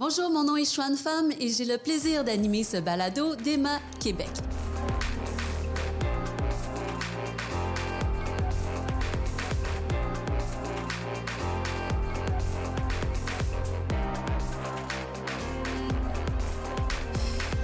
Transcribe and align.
Bonjour, 0.00 0.30
mon 0.30 0.44
nom 0.44 0.56
est 0.56 0.64
Chouane 0.64 0.96
Femme 0.96 1.30
et 1.38 1.50
j'ai 1.50 1.66
le 1.66 1.76
plaisir 1.76 2.24
d'animer 2.24 2.64
ce 2.64 2.78
balado 2.78 3.36
d'Emma 3.36 3.78
Québec. 4.02 4.30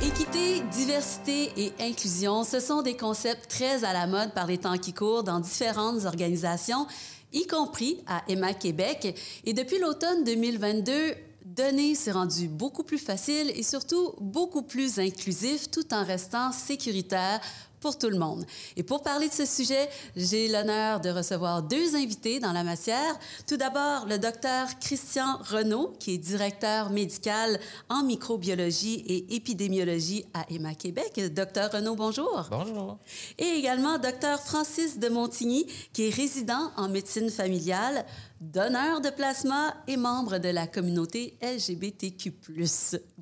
Équité, 0.02 0.60
diversité 0.70 1.52
et 1.56 1.72
inclusion, 1.80 2.44
ce 2.44 2.60
sont 2.60 2.82
des 2.82 2.98
concepts 2.98 3.48
très 3.48 3.82
à 3.82 3.94
la 3.94 4.06
mode 4.06 4.34
par 4.34 4.46
les 4.46 4.58
temps 4.58 4.76
qui 4.76 4.92
courent 4.92 5.22
dans 5.22 5.40
différentes 5.40 6.04
organisations, 6.04 6.86
y 7.32 7.46
compris 7.46 8.04
à 8.06 8.22
Emma 8.28 8.52
Québec. 8.52 9.18
Et 9.46 9.54
depuis 9.54 9.78
l'automne 9.78 10.22
2022, 10.22 11.14
donner 11.56 11.94
s'est 11.94 12.12
rendu 12.12 12.48
beaucoup 12.48 12.82
plus 12.82 12.98
facile 12.98 13.50
et 13.54 13.62
surtout 13.62 14.12
beaucoup 14.20 14.62
plus 14.62 14.98
inclusif 14.98 15.70
tout 15.70 15.92
en 15.94 16.04
restant 16.04 16.52
sécuritaire 16.52 17.40
pour 17.80 17.98
tout 17.98 18.10
le 18.10 18.18
monde. 18.18 18.44
Et 18.76 18.82
pour 18.82 19.02
parler 19.02 19.28
de 19.28 19.32
ce 19.32 19.46
sujet, 19.46 19.88
j'ai 20.16 20.48
l'honneur 20.48 21.00
de 21.00 21.10
recevoir 21.10 21.62
deux 21.62 21.94
invités 21.94 22.40
dans 22.40 22.52
la 22.52 22.64
matière. 22.64 23.18
Tout 23.46 23.56
d'abord, 23.56 24.06
le 24.08 24.18
docteur 24.18 24.78
Christian 24.80 25.38
Renaud, 25.40 25.94
qui 26.00 26.14
est 26.14 26.18
directeur 26.18 26.90
médical 26.90 27.60
en 27.88 28.02
microbiologie 28.02 29.04
et 29.06 29.36
épidémiologie 29.36 30.24
à 30.34 30.46
Emma 30.50 30.74
Québec. 30.74 31.20
Docteur 31.32 31.70
Renaud, 31.70 31.94
bonjour. 31.94 32.46
Bonjour. 32.50 32.98
Et 33.38 33.50
également 33.58 33.98
docteur 33.98 34.40
Francis 34.40 34.98
de 34.98 35.08
Montigny, 35.08 35.66
qui 35.92 36.08
est 36.08 36.14
résident 36.14 36.72
en 36.76 36.88
médecine 36.88 37.30
familiale, 37.30 38.04
donneur 38.52 39.00
de 39.00 39.10
plasma 39.10 39.74
et 39.88 39.96
membre 39.96 40.38
de 40.38 40.48
la 40.48 40.66
communauté 40.66 41.36
LGBTQ+. 41.42 42.32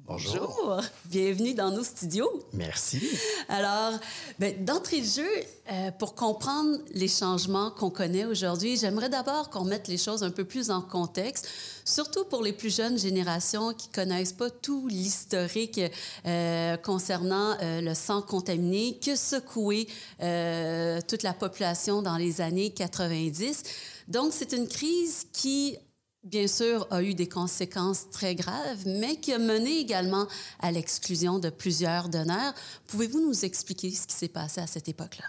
Bonjour. 0.07 0.81
Bienvenue 1.07 1.55
dans 1.55 1.71
nos 1.71 1.85
studios. 1.85 2.29
Merci. 2.53 3.03
Alors, 3.49 3.99
ben, 4.39 4.65
d'entrée 4.65 5.01
de 5.01 5.07
jeu, 5.07 5.31
euh, 5.71 5.91
pour 5.93 6.15
comprendre 6.15 6.79
les 6.93 7.09
changements 7.09 7.71
qu'on 7.71 7.89
connaît 7.89 8.27
aujourd'hui, 8.27 8.77
j'aimerais 8.77 9.09
d'abord 9.09 9.49
qu'on 9.49 9.65
mette 9.65 9.89
les 9.89 9.97
choses 9.97 10.23
un 10.23 10.31
peu 10.31 10.45
plus 10.45 10.71
en 10.71 10.83
contexte, 10.83 11.49
surtout 11.87 12.25
pour 12.25 12.43
les 12.43 12.53
plus 12.53 12.75
jeunes 12.75 12.99
générations 12.99 13.73
qui 13.73 13.89
connaissent 13.89 14.35
pas 14.35 14.51
tout 14.51 14.87
l'historique 14.89 15.81
euh, 16.27 16.77
concernant 16.77 17.57
euh, 17.63 17.81
le 17.81 17.95
sang 17.95 18.21
contaminé 18.21 18.99
que 19.03 19.17
secoué 19.17 19.89
euh, 20.23 21.01
toute 21.09 21.23
la 21.23 21.33
population 21.33 22.03
dans 22.03 22.19
les 22.19 22.43
années 22.43 22.71
90. 22.71 23.63
Donc, 24.09 24.33
c'est 24.33 24.53
une 24.53 24.69
crise 24.69 25.27
qui 25.33 25.79
bien 26.25 26.47
sûr, 26.47 26.87
a 26.91 27.03
eu 27.03 27.15
des 27.15 27.29
conséquences 27.29 28.09
très 28.11 28.35
graves, 28.35 28.87
mais 28.87 29.17
qui 29.17 29.33
a 29.33 29.39
mené 29.39 29.79
également 29.79 30.27
à 30.61 30.73
l'exclusion 30.73 31.39
de 31.39 31.51
plusieurs 31.51 32.09
donneurs. 32.09 32.55
Pouvez-vous 32.87 33.21
nous 33.21 33.45
expliquer 33.45 33.91
ce 33.91 34.07
qui 34.07 34.15
s'est 34.15 34.29
passé 34.29 34.61
à 34.61 34.67
cette 34.67 34.89
époque-là? 34.89 35.27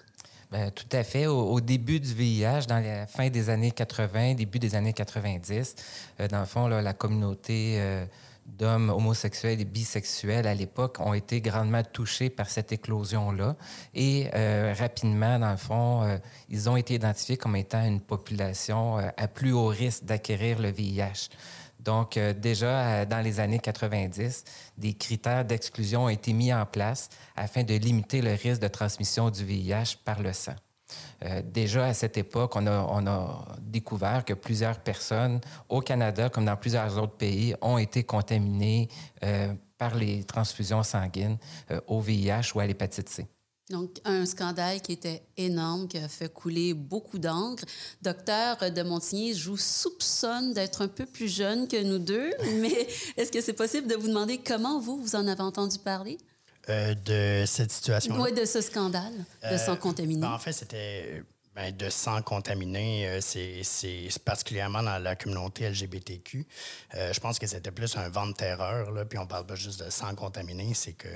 Bien, 0.52 0.72
tout 0.72 0.88
à 0.92 1.04
fait. 1.04 1.28
Au, 1.28 1.60
début 1.60 2.00
du 2.00 2.14
VIH, 2.14 2.68
dans 2.68 2.82
la 2.82 3.08
fin 3.08 3.30
des 3.30 3.50
années 3.50 3.72
80, 3.72 4.36
début 4.36 4.60
des 4.60 4.76
années 4.76 4.94
90, 4.94 5.76
euh, 6.20 6.28
dans 6.28 6.40
le 6.40 6.46
fond, 6.46 6.68
la 6.68 6.94
communauté 6.94 7.76
euh, 7.80 8.06
d'hommes 8.46 8.90
homosexuels 8.90 9.60
et 9.60 9.66
bisexuels 9.66 10.48
à 10.48 10.54
l'époque 10.54 10.98
ont 11.00 11.14
été 11.14 11.42
grandement 11.42 11.84
touchés 11.84 12.30
par 12.30 12.50
cette 12.50 12.72
éclosion-là. 12.72 13.56
Et 13.94 14.30
euh, 14.34 14.74
rapidement, 14.78 15.40
dans 15.40 15.52
le 15.52 15.58
fond, 15.58 16.04
euh, 16.04 16.18
ils 16.50 16.70
ont 16.70 16.78
été 16.78 16.96
identifiés 16.96 17.38
comme 17.38 17.56
étant 17.56 17.84
une 17.84 18.02
population 18.02 19.00
euh, 19.00 19.10
à 19.18 19.28
plus 19.28 19.52
haut 19.52 19.68
risque 19.68 20.06
d'acquérir 20.06 20.60
le 20.60 20.72
VIH. 20.72 21.30
Donc, 21.80 22.18
déjà 22.18 23.06
dans 23.06 23.22
les 23.22 23.40
années 23.40 23.60
90, 23.60 24.44
des 24.76 24.96
critères 24.96 25.46
d'exclusion 25.46 26.06
ont 26.06 26.10
été 26.10 26.34
mis 26.34 26.52
en 26.52 26.66
place 26.66 27.10
afin 27.36 27.62
de 27.62 27.76
limiter 27.76 28.24
le 28.24 28.34
risque 28.34 28.60
de 28.60 28.68
transmission 28.68 29.30
du 29.30 29.46
VIH 29.46 29.98
par 30.04 30.20
le 30.20 30.34
sang. 30.34 30.56
Euh, 31.24 31.42
déjà 31.44 31.86
à 31.86 31.94
cette 31.94 32.18
époque, 32.18 32.56
on 32.56 32.68
a, 32.68 32.88
on 32.90 33.08
a, 33.08 33.46
découvert 33.62 34.24
que 34.24 34.34
plusieurs 34.34 34.80
personnes 34.80 35.40
au 35.70 35.82
Canada, 35.82 36.30
comme 36.30 36.46
dans 36.46 36.56
plusieurs 36.56 36.98
autres 36.98 37.18
pays, 37.18 37.56
ont 37.62 37.78
été 37.78 38.04
contaminées 38.04 38.90
euh, 39.24 39.54
par 39.78 39.96
les 39.96 40.24
transfusions 40.24 40.84
sanguines 40.84 41.38
euh, 41.72 41.80
au 41.88 42.00
VIH 42.00 42.54
ou 42.56 42.60
à 42.60 42.68
l'hépatite 42.68 43.10
C. 43.10 43.28
Donc, 43.72 44.00
un 44.06 44.28
scandale 44.28 44.80
qui 44.80 44.92
était 44.92 45.24
énorme, 45.38 45.88
qui 45.88 45.98
a 45.98 46.08
fait 46.08 46.32
couler 46.32 46.76
beaucoup 46.76 47.18
d'encre. 47.18 47.64
Docteur 48.04 48.58
de 48.60 48.84
Montigny, 48.84 49.34
je 49.34 49.50
vous 49.50 49.58
soupçonne 49.58 50.54
d'être 50.54 50.84
un 50.84 50.88
peu 50.88 51.08
plus 51.08 51.28
jeune 51.28 51.68
que 51.68 51.82
nous 51.82 51.98
deux, 51.98 52.32
mais 52.60 52.88
est-ce 53.18 53.32
que 53.32 53.42
c'est 53.42 53.54
possible 53.54 53.88
de 53.88 53.96
vous 53.96 54.08
demander 54.08 54.38
comment 54.38 54.80
vous, 54.80 54.98
vous 54.98 55.16
en 55.16 55.28
avez 55.28 55.42
entendu 55.42 55.80
parler? 55.80 56.18
Euh, 56.70 56.96
de 56.96 57.46
cette 57.46 57.72
situation. 57.72 58.16
Oui, 58.20 58.34
de 58.34 58.46
ce 58.46 58.62
scandale 58.62 59.14
de 59.44 59.48
Euh, 59.48 59.58
sang 59.58 59.76
contaminé. 59.76 60.22
ben, 60.22 60.32
en 60.32 60.40
fait, 60.40 60.52
c'était 60.52 61.24
ben, 61.56 61.76
de 61.76 61.90
sang 61.90 62.22
contaminé. 62.24 63.08
euh, 63.08 63.20
c'est, 63.22 64.10
particulièrement 64.24 64.82
dans 64.82 64.98
la 64.98 65.16
communauté 65.16 65.70
LGBTQ. 65.70 66.46
Je 66.94 67.20
pense 67.20 67.38
que 67.38 67.46
c'était 67.48 67.72
plus 67.72 67.96
un 67.98 68.10
vent 68.10 68.28
de 68.28 68.34
terreur. 68.34 68.92
Là, 68.92 69.06
puis 69.06 69.20
on 69.20 69.28
parle 69.28 69.46
pas 69.46 69.56
juste 69.56 69.84
de 69.84 69.90
sang 69.90 70.16
contaminé, 70.16 70.74
c'est 70.74 70.94
que 70.94 71.08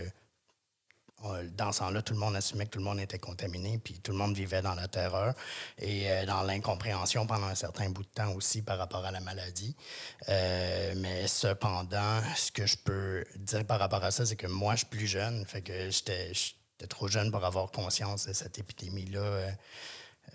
dans 1.58 1.72
ce 1.72 1.80
temps-là, 1.80 2.02
tout 2.02 2.14
le 2.14 2.20
monde 2.20 2.36
assumait 2.36 2.66
que 2.66 2.72
tout 2.72 2.80
le 2.80 2.86
monde 2.86 3.00
était 3.00 3.20
contaminé, 3.20 3.78
puis 3.78 4.00
tout 4.00 4.12
le 4.12 4.18
monde 4.18 4.36
vivait 4.36 4.62
dans 4.62 4.76
la 4.76 4.88
terreur 4.88 5.34
et 5.78 6.10
euh, 6.10 6.26
dans 6.26 6.44
l'incompréhension 6.44 7.28
pendant 7.28 7.48
un 7.48 7.56
certain 7.56 7.90
bout 7.90 8.04
de 8.04 8.10
temps 8.10 8.34
aussi 8.34 8.62
par 8.62 8.78
rapport 8.78 9.06
à 9.06 9.12
la 9.12 9.20
maladie. 9.20 9.76
Euh, 10.30 10.94
mais 10.98 11.28
cependant, 11.28 12.22
ce 12.36 12.52
que 12.52 12.66
je 12.66 12.78
peux 12.78 13.26
dire 13.38 13.66
par 13.66 13.80
rapport 13.80 14.04
à 14.04 14.12
ça, 14.12 14.26
c'est 14.26 14.36
que 14.36 14.48
moi, 14.48 14.74
je 14.74 14.80
suis 14.80 14.88
plus 14.88 15.08
jeune, 15.08 15.46
fait 15.46 15.62
que 15.62 15.90
j'étais 15.90 16.32
trop 16.88 17.08
jeune 17.08 17.32
pour 17.32 17.44
avoir 17.44 17.72
conscience 17.72 18.28
de 18.28 18.34
cette 18.34 18.58
épidémie-là. 18.60 19.20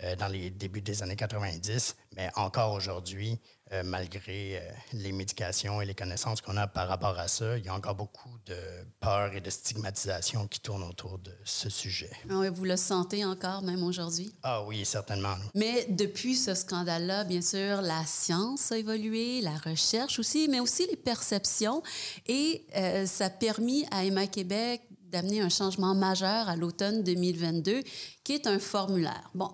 euh, 0.03 0.15
dans 0.17 0.27
les 0.27 0.49
débuts 0.49 0.81
des 0.81 1.03
années 1.03 1.15
90, 1.15 1.95
mais 2.17 2.29
encore 2.35 2.73
aujourd'hui, 2.73 3.39
euh, 3.71 3.81
malgré 3.83 4.59
euh, 4.59 4.71
les 4.93 5.11
médications 5.11 5.81
et 5.81 5.85
les 5.85 5.95
connaissances 5.95 6.39
qu'on 6.39 6.55
a 6.55 6.67
par 6.67 6.87
rapport 6.87 7.17
à 7.17 7.27
ça, 7.27 7.57
il 7.57 7.65
y 7.65 7.67
a 7.67 7.73
encore 7.73 7.95
beaucoup 7.95 8.37
de 8.45 8.55
peur 8.99 9.33
et 9.33 9.41
de 9.41 9.49
stigmatisation 9.49 10.47
qui 10.47 10.59
tournent 10.59 10.83
autour 10.83 11.17
de 11.17 11.31
ce 11.43 11.71
sujet. 11.71 12.11
Ah 12.29 12.35
oui, 12.37 12.47
vous 12.53 12.63
le 12.63 12.77
sentez 12.77 13.25
encore, 13.25 13.63
même 13.63 13.81
aujourd'hui? 13.81 14.35
Ah 14.43 14.63
oui, 14.63 14.85
certainement. 14.85 15.35
Mais 15.55 15.87
depuis 15.89 16.35
ce 16.35 16.53
scandale-là, 16.53 17.23
bien 17.23 17.41
sûr, 17.41 17.81
la 17.81 18.05
science 18.05 18.71
a 18.71 18.77
évolué, 18.77 19.41
la 19.41 19.57
recherche 19.57 20.19
aussi, 20.19 20.47
mais 20.47 20.59
aussi 20.59 20.85
les 20.87 20.97
perceptions. 20.97 21.81
Et 22.27 22.67
euh, 22.75 23.07
ça 23.07 23.25
a 23.25 23.29
permis 23.31 23.87
à 23.89 24.05
Emma 24.05 24.27
Québec 24.27 24.83
d'amener 25.05 25.41
un 25.41 25.49
changement 25.49 25.95
majeur 25.95 26.49
à 26.49 26.55
l'automne 26.55 27.01
2022, 27.01 27.81
qui 28.23 28.33
est 28.33 28.45
un 28.45 28.59
formulaire. 28.59 29.31
Bon, 29.33 29.49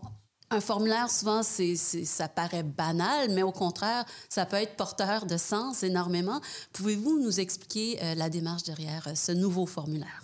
un 0.52 0.62
formulaire, 0.62 1.10
souvent, 1.10 1.42
ça 1.44 2.28
paraît 2.28 2.64
banal, 2.64 3.30
mais 3.32 3.42
au 3.42 3.52
contraire, 3.52 4.06
ça 4.30 4.46
peut 4.46 4.58
être 4.58 4.76
porteur 4.76 5.26
de 5.26 5.38
sens 5.38 5.84
énormément. 5.84 6.42
Pouvez-vous 6.74 7.20
nous 7.20 7.40
expliquer 7.40 7.98
euh, 8.04 8.16
la 8.16 8.30
démarche 8.30 8.64
derrière 8.64 9.08
euh, 9.08 9.16
ce 9.16 9.32
nouveau 9.32 9.66
formulaire? 9.66 10.22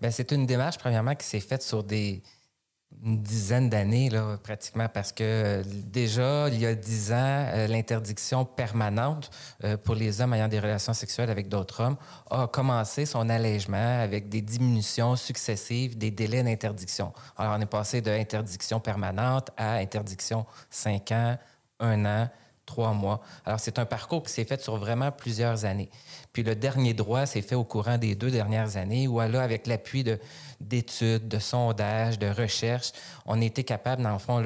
Ben, 0.00 0.10
c'est 0.10 0.32
une 0.32 0.46
démarche, 0.46 0.78
premièrement, 0.78 1.14
qui 1.14 1.26
s'est 1.26 1.40
faite 1.40 1.62
sur 1.62 1.84
des 1.84 2.22
une 3.02 3.22
dizaine 3.22 3.70
d'années, 3.70 4.10
là, 4.10 4.36
pratiquement, 4.42 4.88
parce 4.88 5.12
que 5.12 5.24
euh, 5.24 5.62
déjà, 5.66 6.48
il 6.48 6.58
y 6.58 6.66
a 6.66 6.74
dix 6.74 7.12
ans, 7.12 7.16
euh, 7.48 7.66
l'interdiction 7.66 8.44
permanente 8.44 9.30
euh, 9.64 9.76
pour 9.76 9.94
les 9.94 10.20
hommes 10.20 10.34
ayant 10.34 10.48
des 10.48 10.60
relations 10.60 10.92
sexuelles 10.92 11.30
avec 11.30 11.48
d'autres 11.48 11.82
hommes 11.82 11.96
a 12.30 12.46
commencé 12.46 13.06
son 13.06 13.28
allègement 13.30 14.00
avec 14.00 14.28
des 14.28 14.42
diminutions 14.42 15.16
successives 15.16 15.96
des 15.96 16.10
délais 16.10 16.42
d'interdiction. 16.42 17.12
Alors, 17.38 17.54
on 17.56 17.60
est 17.60 17.66
passé 17.66 18.02
de 18.02 18.10
interdiction 18.10 18.80
permanente 18.80 19.50
à 19.56 19.76
interdiction 19.76 20.44
cinq 20.68 21.12
ans, 21.12 21.38
un 21.78 22.04
an, 22.04 22.28
trois 22.70 22.92
mois. 22.92 23.20
Alors, 23.44 23.58
c'est 23.58 23.80
un 23.80 23.84
parcours 23.84 24.22
qui 24.22 24.32
s'est 24.32 24.44
fait 24.44 24.62
sur 24.62 24.76
vraiment 24.76 25.10
plusieurs 25.10 25.64
années. 25.64 25.90
Puis 26.32 26.44
le 26.44 26.54
dernier 26.54 26.94
droit 26.94 27.26
s'est 27.26 27.42
fait 27.42 27.56
au 27.56 27.64
courant 27.64 27.98
des 27.98 28.14
deux 28.14 28.30
dernières 28.30 28.76
années, 28.76 29.08
où 29.08 29.18
là, 29.18 29.42
avec 29.42 29.66
l'appui 29.66 30.04
de 30.04 30.20
d'études, 30.60 31.26
de 31.26 31.38
sondages, 31.38 32.18
de 32.18 32.28
recherches, 32.28 32.92
on 33.24 33.40
était 33.40 33.64
capable, 33.64 34.02
dans 34.02 34.12
le 34.12 34.18
fond, 34.18 34.42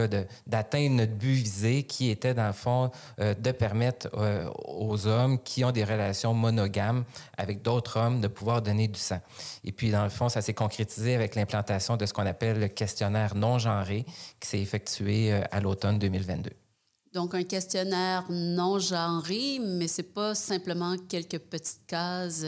d'atteindre 0.47 0.95
notre 0.95 1.13
but 1.13 1.35
visé, 1.35 1.83
qui 1.83 2.09
était, 2.09 2.35
dans 2.35 2.47
le 2.47 2.53
fond, 2.53 2.91
euh, 3.21 3.35
de 3.35 3.51
permettre 3.51 4.09
euh, 4.15 4.49
aux 4.65 5.07
hommes 5.07 5.43
qui 5.43 5.65
ont 5.65 5.73
des 5.73 5.85
relations 5.85 6.33
monogames 6.33 7.05
avec 7.37 7.63
d'autres 7.63 7.99
hommes 7.99 8.21
de 8.21 8.29
pouvoir 8.29 8.63
donner 8.63 8.87
du 8.87 8.99
sang. 8.99 9.21
Et 9.65 9.73
puis, 9.73 9.91
dans 9.91 10.05
le 10.05 10.11
fond, 10.11 10.29
ça 10.29 10.41
s'est 10.41 10.55
concrétisé 10.55 11.17
avec 11.17 11.35
l'implantation 11.35 11.97
de 11.97 12.07
ce 12.07 12.13
qu'on 12.13 12.27
appelle 12.27 12.61
le 12.61 12.69
questionnaire 12.69 13.35
non 13.35 13.59
genré, 13.59 14.07
qui 14.41 14.49
s'est 14.49 14.61
effectué 14.61 15.33
euh, 15.33 15.43
à 15.51 15.61
l'automne 15.61 15.99
2022. 15.99 16.64
Donc, 17.15 17.33
un 17.37 17.45
questionnaire 17.45 18.25
non 18.29 18.81
genré, 18.81 19.61
mais 19.61 19.87
c'est 19.87 20.03
pas 20.03 20.35
simplement 20.35 20.97
quelques 21.09 21.39
petites 21.39 21.87
cases. 21.87 22.45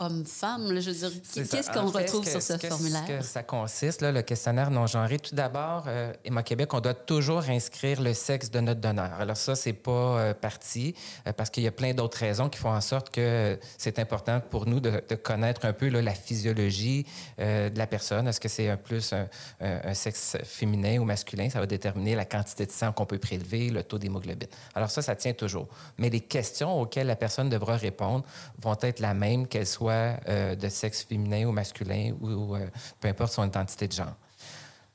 Euh, 0.00 0.04
homme-femme. 0.04 0.80
Je 0.80 0.90
veux 0.90 1.08
dire, 1.08 1.10
qu'est-ce 1.34 1.70
qu'on 1.70 1.86
retrouve 1.86 2.26
sur 2.28 2.42
ce, 2.42 2.56
formulaire? 2.56 3.04
Ce 3.06 3.12
que 3.12 3.22
ça 3.22 3.42
consiste, 3.42 4.00
là, 4.00 4.12
le 4.12 4.22
questionnaire 4.22 4.70
non 4.70 4.86
genré. 4.86 5.18
Tout 5.18 5.34
d'abord, 5.34 5.84
euh, 5.86 6.12
Emma 6.24 6.42
Québec, 6.42 6.72
on 6.74 6.80
doit 6.80 6.94
toujours 6.94 7.48
inscrire 7.48 8.00
le 8.00 8.14
sexe 8.14 8.50
de 8.50 8.60
notre 8.60 8.80
donneur. 8.80 9.14
Alors 9.18 9.36
ça, 9.36 9.54
c'est 9.54 9.72
pas 9.72 9.90
euh, 9.90 10.34
parti 10.34 10.94
euh, 11.26 11.32
parce 11.32 11.50
qu'il 11.50 11.62
y 11.62 11.66
a 11.66 11.72
plein 11.72 11.94
d'autres 11.94 12.18
raisons 12.18 12.48
qui 12.48 12.58
font 12.58 12.72
en 12.72 12.80
sorte 12.80 13.10
que 13.10 13.58
c'est 13.76 13.98
important 13.98 14.40
pour 14.40 14.66
nous 14.66 14.80
de, 14.80 15.02
connaître 15.22 15.64
un 15.64 15.72
peu 15.72 15.88
la 15.88 16.14
physiologie 16.14 17.04
de 17.38 17.76
la 17.76 17.86
personne. 17.86 18.28
Est-ce 18.28 18.40
que 18.40 18.48
c'est 18.48 18.68
un 18.68 18.76
plus 18.76 19.12
un, 19.60 19.94
sexe 19.94 20.36
féminin 20.44 20.98
ou 20.98 21.04
masculin? 21.04 21.50
Ça 21.50 21.60
va 21.60 21.66
déterminer 21.66 22.14
la 22.14 22.24
quantité 22.24 22.66
de 22.66 22.70
sang 22.70 22.92
qu'on 22.92 23.06
peut 23.06 23.18
prélever, 23.18 23.70
le 23.70 23.82
taux 23.82 23.98
d'hémoglobine. 23.98 24.48
Alors 24.74 24.90
ça, 24.90 25.02
ça 25.02 25.16
tient 25.16 25.32
toujours. 25.32 25.68
Mais 25.98 26.10
les 26.10 26.20
questions 26.20 26.80
auxquelles 26.80 27.06
la 27.06 27.16
personne 27.16 27.48
devra 27.48 27.76
répondre 27.76 28.24
vont 28.58 28.76
être 28.82 29.00
la 29.00 29.14
même 29.14 29.46
qu'elle 29.46 29.66
soit 29.66 29.87
euh, 29.92 30.54
de 30.54 30.68
sexe 30.68 31.02
féminin 31.04 31.46
ou 31.46 31.52
masculin 31.52 32.14
ou, 32.20 32.54
euh, 32.54 32.66
peu 33.00 33.08
importe 33.08 33.32
son 33.32 33.46
identité 33.46 33.88
de 33.88 33.92
genre. 33.92 34.14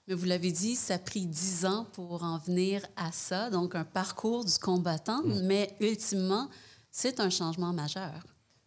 Mais 0.07 0.15
vous 0.15 0.25
l'avez 0.25 0.51
dit, 0.51 0.75
ça 0.75 0.95
a 0.95 0.97
pris 0.97 1.25
dix 1.25 1.65
ans 1.65 1.85
pour 1.93 2.23
en 2.23 2.37
venir 2.37 2.85
à 2.95 3.11
ça, 3.11 3.49
donc 3.49 3.75
un 3.75 3.85
parcours 3.85 4.43
du 4.43 4.57
combattant, 4.59 5.21
mm. 5.23 5.41
mais 5.43 5.75
ultimement, 5.79 6.49
c'est 6.91 7.19
un 7.19 7.29
changement 7.29 7.71
majeur. 7.71 8.11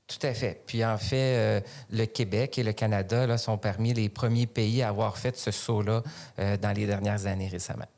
Tout 0.07 0.25
à 0.25 0.33
fait. 0.33 0.63
Puis 0.67 0.85
en 0.85 0.99
fait, 0.99 1.37
euh, 1.37 1.61
le 1.91 2.07
Québec 2.07 2.59
et 2.59 2.63
le 2.63 2.73
Canada 2.73 3.27
là, 3.27 3.39
sont 3.39 3.59
parmi 3.59 3.93
les 3.93 4.09
premiers 4.09 4.47
pays 4.47 4.83
à 4.83 4.89
avoir 4.89 5.19
fait 5.19 5.37
ce 5.37 5.51
saut-là 5.51 6.03
dans 6.39 6.77
les 6.77 6.87
dernières 6.87 7.27
années 7.27 7.49
récemment. 7.49 7.89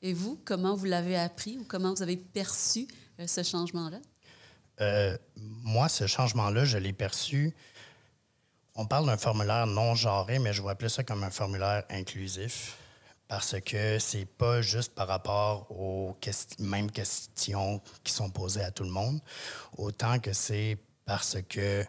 Et 0.00 0.14
vous, 0.14 0.40
comment 0.44 0.74
vous 0.74 0.86
l'avez 0.86 1.18
appris 1.18 1.58
ou 1.58 1.64
comment 1.68 1.92
vous 1.92 2.02
avez 2.02 2.16
perçu 2.16 2.88
ce 3.24 3.42
changement-là? 3.42 3.98
moi, 5.64 5.88
ce 5.88 6.06
changement-là, 6.06 6.64
je 6.64 6.78
l'ai 6.78 6.92
perçu 6.92 7.54
on 8.78 8.86
parle 8.86 9.06
d'un 9.06 9.16
formulaire 9.16 9.66
non 9.66 9.96
genré, 9.96 10.38
mais 10.38 10.52
je 10.52 10.62
vois 10.62 10.76
plus 10.76 10.88
ça 10.88 11.02
comme 11.02 11.24
un 11.24 11.32
formulaire 11.32 11.82
inclusif 11.90 12.76
parce 13.26 13.60
que 13.60 13.98
c'est 13.98 14.24
pas 14.24 14.62
juste 14.62 14.94
par 14.94 15.08
rapport 15.08 15.70
aux 15.72 16.16
mêmes 16.60 16.90
questions 16.90 17.82
qui 18.04 18.12
sont 18.12 18.30
posées 18.30 18.62
à 18.62 18.70
tout 18.70 18.84
le 18.84 18.90
monde, 18.90 19.20
autant 19.76 20.20
que 20.20 20.32
c'est 20.32 20.78
parce 21.04 21.36
que 21.48 21.84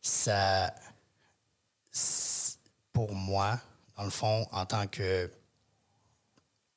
ça, 0.00 0.72
pour 2.92 3.12
moi, 3.12 3.58
dans 3.96 4.04
le 4.04 4.10
fond, 4.10 4.46
en 4.52 4.64
tant 4.64 4.86
que 4.86 5.30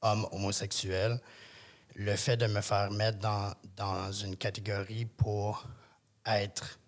homme 0.02 0.28
homosexuel, 0.32 1.22
le 1.96 2.16
fait 2.16 2.38
de 2.38 2.48
me 2.48 2.60
faire 2.60 2.90
mettre 2.90 3.20
dans, 3.20 3.54
dans 3.78 4.12
une 4.12 4.36
catégorie 4.36 5.06
pour 5.06 5.64
être 6.26 6.80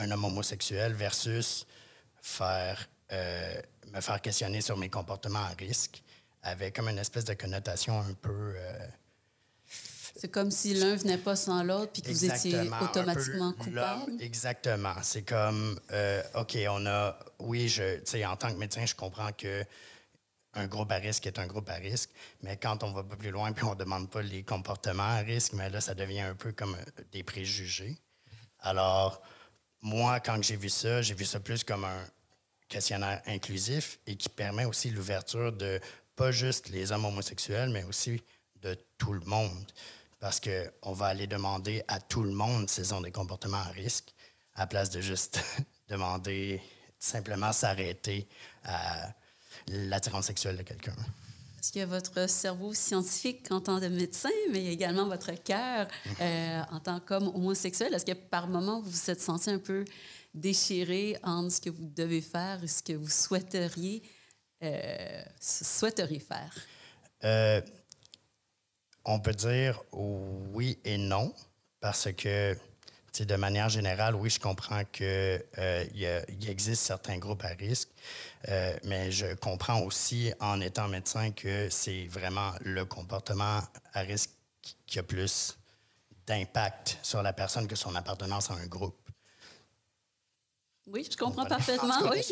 un 0.00 0.10
homme 0.10 0.24
homosexuel 0.24 0.92
versus 0.94 1.66
faire, 2.20 2.88
euh, 3.12 3.60
me 3.92 4.00
faire 4.00 4.20
questionner 4.20 4.60
sur 4.60 4.76
mes 4.76 4.88
comportements 4.88 5.44
à 5.44 5.54
risque 5.58 6.02
avait 6.42 6.72
comme 6.72 6.88
une 6.88 6.98
espèce 6.98 7.24
de 7.24 7.34
connotation 7.34 8.00
un 8.00 8.14
peu... 8.14 8.54
Euh, 8.56 8.86
c'est 10.16 10.30
comme 10.30 10.50
si 10.50 10.74
l'un 10.74 10.96
venait 10.96 11.18
pas 11.18 11.36
sans 11.36 11.62
l'autre, 11.62 11.92
puis 11.92 12.02
que 12.02 12.10
vous 12.10 12.24
étiez 12.24 12.68
automatiquement 12.82 13.52
coupable. 13.52 14.12
Exactement. 14.20 14.94
C'est 15.02 15.22
comme, 15.22 15.78
euh, 15.92 16.22
OK, 16.34 16.58
on 16.68 16.84
a, 16.86 17.18
oui, 17.38 17.68
je, 17.68 18.26
en 18.26 18.36
tant 18.36 18.52
que 18.52 18.58
médecin, 18.58 18.84
je 18.84 18.94
comprends 18.94 19.32
que 19.32 19.64
un 20.54 20.66
groupe 20.66 20.90
à 20.90 20.96
risque 20.96 21.26
est 21.26 21.38
un 21.38 21.46
groupe 21.46 21.70
à 21.70 21.74
risque, 21.74 22.10
mais 22.42 22.56
quand 22.56 22.82
on 22.82 22.90
va 22.90 23.04
pas 23.04 23.14
plus 23.14 23.30
loin 23.30 23.52
puis 23.52 23.64
on 23.64 23.76
demande 23.76 24.10
pas 24.10 24.20
les 24.20 24.42
comportements 24.42 25.04
à 25.04 25.18
risque, 25.18 25.52
mais 25.52 25.70
là, 25.70 25.80
ça 25.80 25.94
devient 25.94 26.20
un 26.20 26.34
peu 26.34 26.52
comme 26.52 26.76
des 27.12 27.22
préjugés. 27.22 27.96
Alors, 28.58 29.22
moi, 29.82 30.20
quand 30.20 30.42
j'ai 30.42 30.56
vu 30.56 30.68
ça, 30.68 31.02
j'ai 31.02 31.14
vu 31.14 31.24
ça 31.24 31.40
plus 31.40 31.64
comme 31.64 31.84
un 31.84 32.06
questionnaire 32.68 33.20
inclusif 33.26 33.98
et 34.06 34.16
qui 34.16 34.28
permet 34.28 34.64
aussi 34.64 34.90
l'ouverture 34.90 35.52
de 35.52 35.80
pas 36.16 36.30
juste 36.30 36.68
les 36.68 36.92
hommes 36.92 37.04
homosexuels, 37.04 37.70
mais 37.70 37.84
aussi 37.84 38.22
de 38.62 38.76
tout 38.98 39.12
le 39.12 39.20
monde. 39.20 39.72
Parce 40.18 40.38
qu'on 40.38 40.92
va 40.92 41.06
aller 41.06 41.26
demander 41.26 41.82
à 41.88 41.98
tout 41.98 42.22
le 42.22 42.32
monde 42.32 42.68
s'ils 42.68 42.94
ont 42.94 43.00
des 43.00 43.10
comportements 43.10 43.58
à 43.58 43.70
risque, 43.70 44.12
à 44.54 44.66
place 44.66 44.90
de 44.90 45.00
juste 45.00 45.40
demander 45.88 46.60
simplement 46.98 47.52
s'arrêter 47.52 48.28
à 48.64 49.12
l'attirance 49.68 50.26
sexuelle 50.26 50.58
de 50.58 50.62
quelqu'un. 50.62 50.94
Parce 51.60 51.76
a 51.82 51.84
votre 51.84 52.26
cerveau 52.26 52.72
scientifique 52.72 53.52
en 53.52 53.60
tant 53.60 53.78
que 53.78 53.84
médecin, 53.84 54.30
mais 54.50 54.72
également 54.72 55.06
votre 55.06 55.32
cœur 55.44 55.88
euh, 56.18 56.62
en 56.70 56.80
tant 56.80 57.00
qu'homme 57.00 57.28
homosexuel. 57.28 57.92
Est-ce 57.92 58.06
que 58.06 58.12
par 58.12 58.48
moment, 58.48 58.80
vous 58.80 58.88
vous 58.88 59.10
êtes 59.10 59.20
senti 59.20 59.50
un 59.50 59.58
peu 59.58 59.84
déchiré 60.32 61.18
entre 61.22 61.52
ce 61.52 61.60
que 61.60 61.68
vous 61.68 61.84
devez 61.84 62.22
faire 62.22 62.64
et 62.64 62.66
ce 62.66 62.82
que 62.82 62.94
vous 62.94 63.10
souhaiteriez, 63.10 64.02
euh, 64.62 65.22
souhaiteriez 65.38 66.20
faire? 66.20 66.56
Euh, 67.24 67.60
on 69.04 69.20
peut 69.20 69.34
dire 69.34 69.82
oui 69.92 70.78
et 70.82 70.96
non, 70.96 71.34
parce 71.78 72.10
que 72.16 72.56
de 73.18 73.36
manière 73.36 73.68
générale, 73.68 74.14
oui, 74.14 74.30
je 74.30 74.40
comprends 74.40 74.84
qu'il 74.84 75.04
euh, 75.06 76.22
existe 76.46 76.82
certains 76.82 77.18
groupes 77.18 77.44
à 77.44 77.48
risque, 77.48 77.88
euh, 78.48 78.76
mais 78.84 79.10
je 79.10 79.34
comprends 79.34 79.80
aussi, 79.80 80.32
en 80.40 80.60
étant 80.60 80.88
médecin, 80.88 81.30
que 81.32 81.68
c'est 81.70 82.06
vraiment 82.06 82.52
le 82.60 82.84
comportement 82.84 83.60
à 83.92 84.00
risque 84.00 84.30
qui 84.86 84.98
a 84.98 85.02
plus 85.02 85.58
d'impact 86.26 86.98
sur 87.02 87.22
la 87.22 87.32
personne 87.32 87.66
que 87.66 87.76
son 87.76 87.94
appartenance 87.94 88.50
à 88.50 88.54
un 88.54 88.66
groupe. 88.66 88.96
Oui, 90.86 91.06
je 91.10 91.16
comprends 91.16 91.44
parfaitement. 91.44 91.94
oui. 92.10 92.22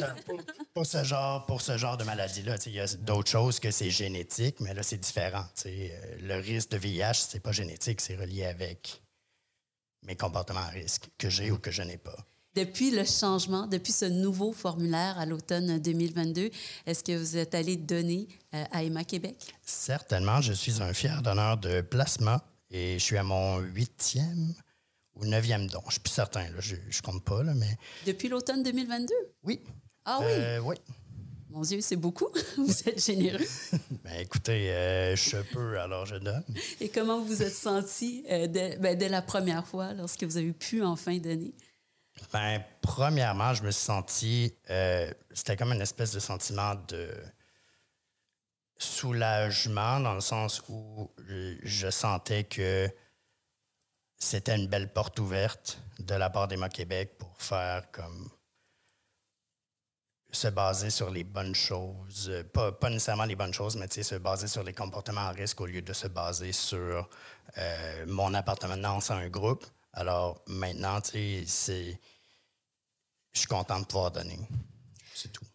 Pour, 0.75 0.87
ce 0.87 1.05
genre, 1.05 1.47
pour 1.47 1.61
ce 1.61 1.77
genre 1.77 1.97
de 1.97 2.05
maladie-là, 2.05 2.57
il 2.67 2.73
y 2.73 2.81
a 2.81 2.87
d'autres 2.97 3.31
choses 3.31 3.61
que 3.61 3.71
c'est 3.71 3.91
génétique, 3.91 4.59
mais 4.61 4.75
là, 4.75 4.83
c'est 4.83 4.97
différent. 4.97 5.45
Euh, 5.67 5.89
le 6.21 6.41
risque 6.41 6.71
de 6.71 6.79
VIH, 6.79 7.15
c'est 7.15 7.41
pas 7.41 7.53
génétique, 7.53 8.01
c'est 8.01 8.17
relié 8.17 8.47
avec 8.47 9.03
mes 10.03 10.17
comportements 10.17 10.61
à 10.61 10.69
risque 10.69 11.09
que 11.19 11.29
j'ai 11.29 11.51
ou 11.51 11.59
que 11.59 11.71
je 11.71 11.83
n'ai 11.83 11.99
pas. 11.99 12.17
Depuis 12.55 12.91
le 12.91 13.05
changement, 13.05 13.67
depuis 13.67 13.93
ce 13.93 14.05
nouveau 14.05 14.53
formulaire 14.53 15.19
à 15.19 15.27
l'automne 15.27 15.79
2022, 15.79 16.51
est-ce 16.87 17.05
que 17.05 17.17
vous 17.17 17.37
êtes 17.37 17.55
allé 17.55 17.77
donner 17.77 18.27
euh, 18.55 18.65
à 18.73 18.83
Emma 18.83 19.05
Québec? 19.05 19.37
Certainement. 19.63 20.41
Je 20.41 20.53
suis 20.53 20.83
un 20.83 20.93
fier 20.93 21.23
donneur 21.23 21.59
de 21.59 21.83
plasma 21.83 22.43
et 22.71 22.99
je 22.99 23.05
suis 23.05 23.17
à 23.17 23.23
mon 23.23 23.59
huitième 23.59 24.55
ou 25.15 25.25
neuvième 25.25 25.69
don. 25.69 25.81
Je 25.83 25.87
ne 25.87 25.93
suis 25.93 26.01
plus 26.01 26.13
certain, 26.13 26.45
là. 26.51 26.61
je 26.61 26.75
ne 26.75 27.03
compte 27.03 27.23
pas. 27.23 27.43
Là, 27.43 27.55
mais... 27.55 27.79
Depuis 28.07 28.29
l'automne 28.29 28.63
2022? 28.63 29.15
Oui. 29.45 29.61
Ah 30.05 30.19
oui? 30.21 30.27
Euh, 30.29 30.59
oui. 30.61 30.77
Mon 31.51 31.63
Dieu, 31.63 31.81
c'est 31.81 31.97
beaucoup. 31.97 32.29
vous 32.57 32.89
êtes 32.89 33.05
généreux. 33.05 33.45
ben, 34.05 34.21
écoutez, 34.21 34.71
euh, 34.71 35.17
je 35.17 35.39
peux, 35.39 35.79
alors 35.79 36.05
je 36.05 36.17
donne. 36.17 36.45
Et 36.81 36.89
comment 36.89 37.21
vous 37.21 37.43
êtes 37.43 37.55
senti 37.55 38.25
euh, 38.31 38.47
ben, 38.79 38.97
dès, 38.97 39.09
la 39.09 39.23
première 39.23 39.67
fois, 39.67 39.95
lorsque 39.95 40.25
vous 40.25 40.37
avez 40.37 40.53
pu 40.53 40.83
enfin 40.83 41.17
donner? 41.19 41.55
Ben, 42.33 42.63
premièrement, 42.83 43.55
je 43.55 43.63
me 43.63 43.71
suis 43.71 43.85
senti. 43.85 44.55
Euh, 44.71 45.11
c'était 45.33 45.57
comme 45.57 45.73
une 45.73 45.81
espèce 45.81 46.13
de 46.13 46.21
sentiment 46.21 46.75
de 46.89 47.11
soulagement, 48.77 50.01
dans 50.01 50.15
le 50.15 50.21
sens 50.21 50.63
où 50.69 51.11
je 51.63 51.91
sentais 51.91 52.45
que 52.45 52.89
c'était 54.19 54.57
une 54.57 54.67
belle 54.67 54.93
porte 54.93 55.19
ouverte 55.19 55.81
de 55.99 56.15
la 56.15 56.31
part 56.31 56.49
d'Emma 56.49 56.69
Québec 56.69 57.17
pour 57.19 57.35
faire 57.39 57.91
comme 57.91 58.31
se 60.31 60.49
baser 60.49 60.91
sur 60.91 61.11
les 61.11 61.25
bonnes 61.25 61.55
choses, 61.55 62.29
euh, 62.29 62.45
pas, 62.45 62.73
pas 62.73 62.91
nécessairement 62.91 63.25
les 63.25 63.37
bonnes 63.37 63.55
choses, 63.55 63.77
mais 63.77 63.89
se 63.89 64.15
baser 64.17 64.47
sur 64.47 64.63
les 64.63 64.75
comportements 64.75 65.23
à 65.23 65.31
risque 65.31 65.61
au 65.61 65.67
lieu 65.67 65.83
de 65.83 65.93
se 65.93 66.07
baser 66.07 66.53
sur 66.53 67.09
euh, 67.57 68.07
mon 68.07 68.35
appartenance 68.35 69.11
à 69.11 69.15
un 69.17 69.29
groupe. 69.29 69.65
Alors 69.95 70.43
maintenant, 70.47 71.01
je 71.13 71.45
suis 73.33 73.47
content 73.49 73.81
de 73.81 73.87
pouvoir 73.87 74.11
donner. 74.11 74.39
C'est 75.15 75.33
tout. 75.33 75.48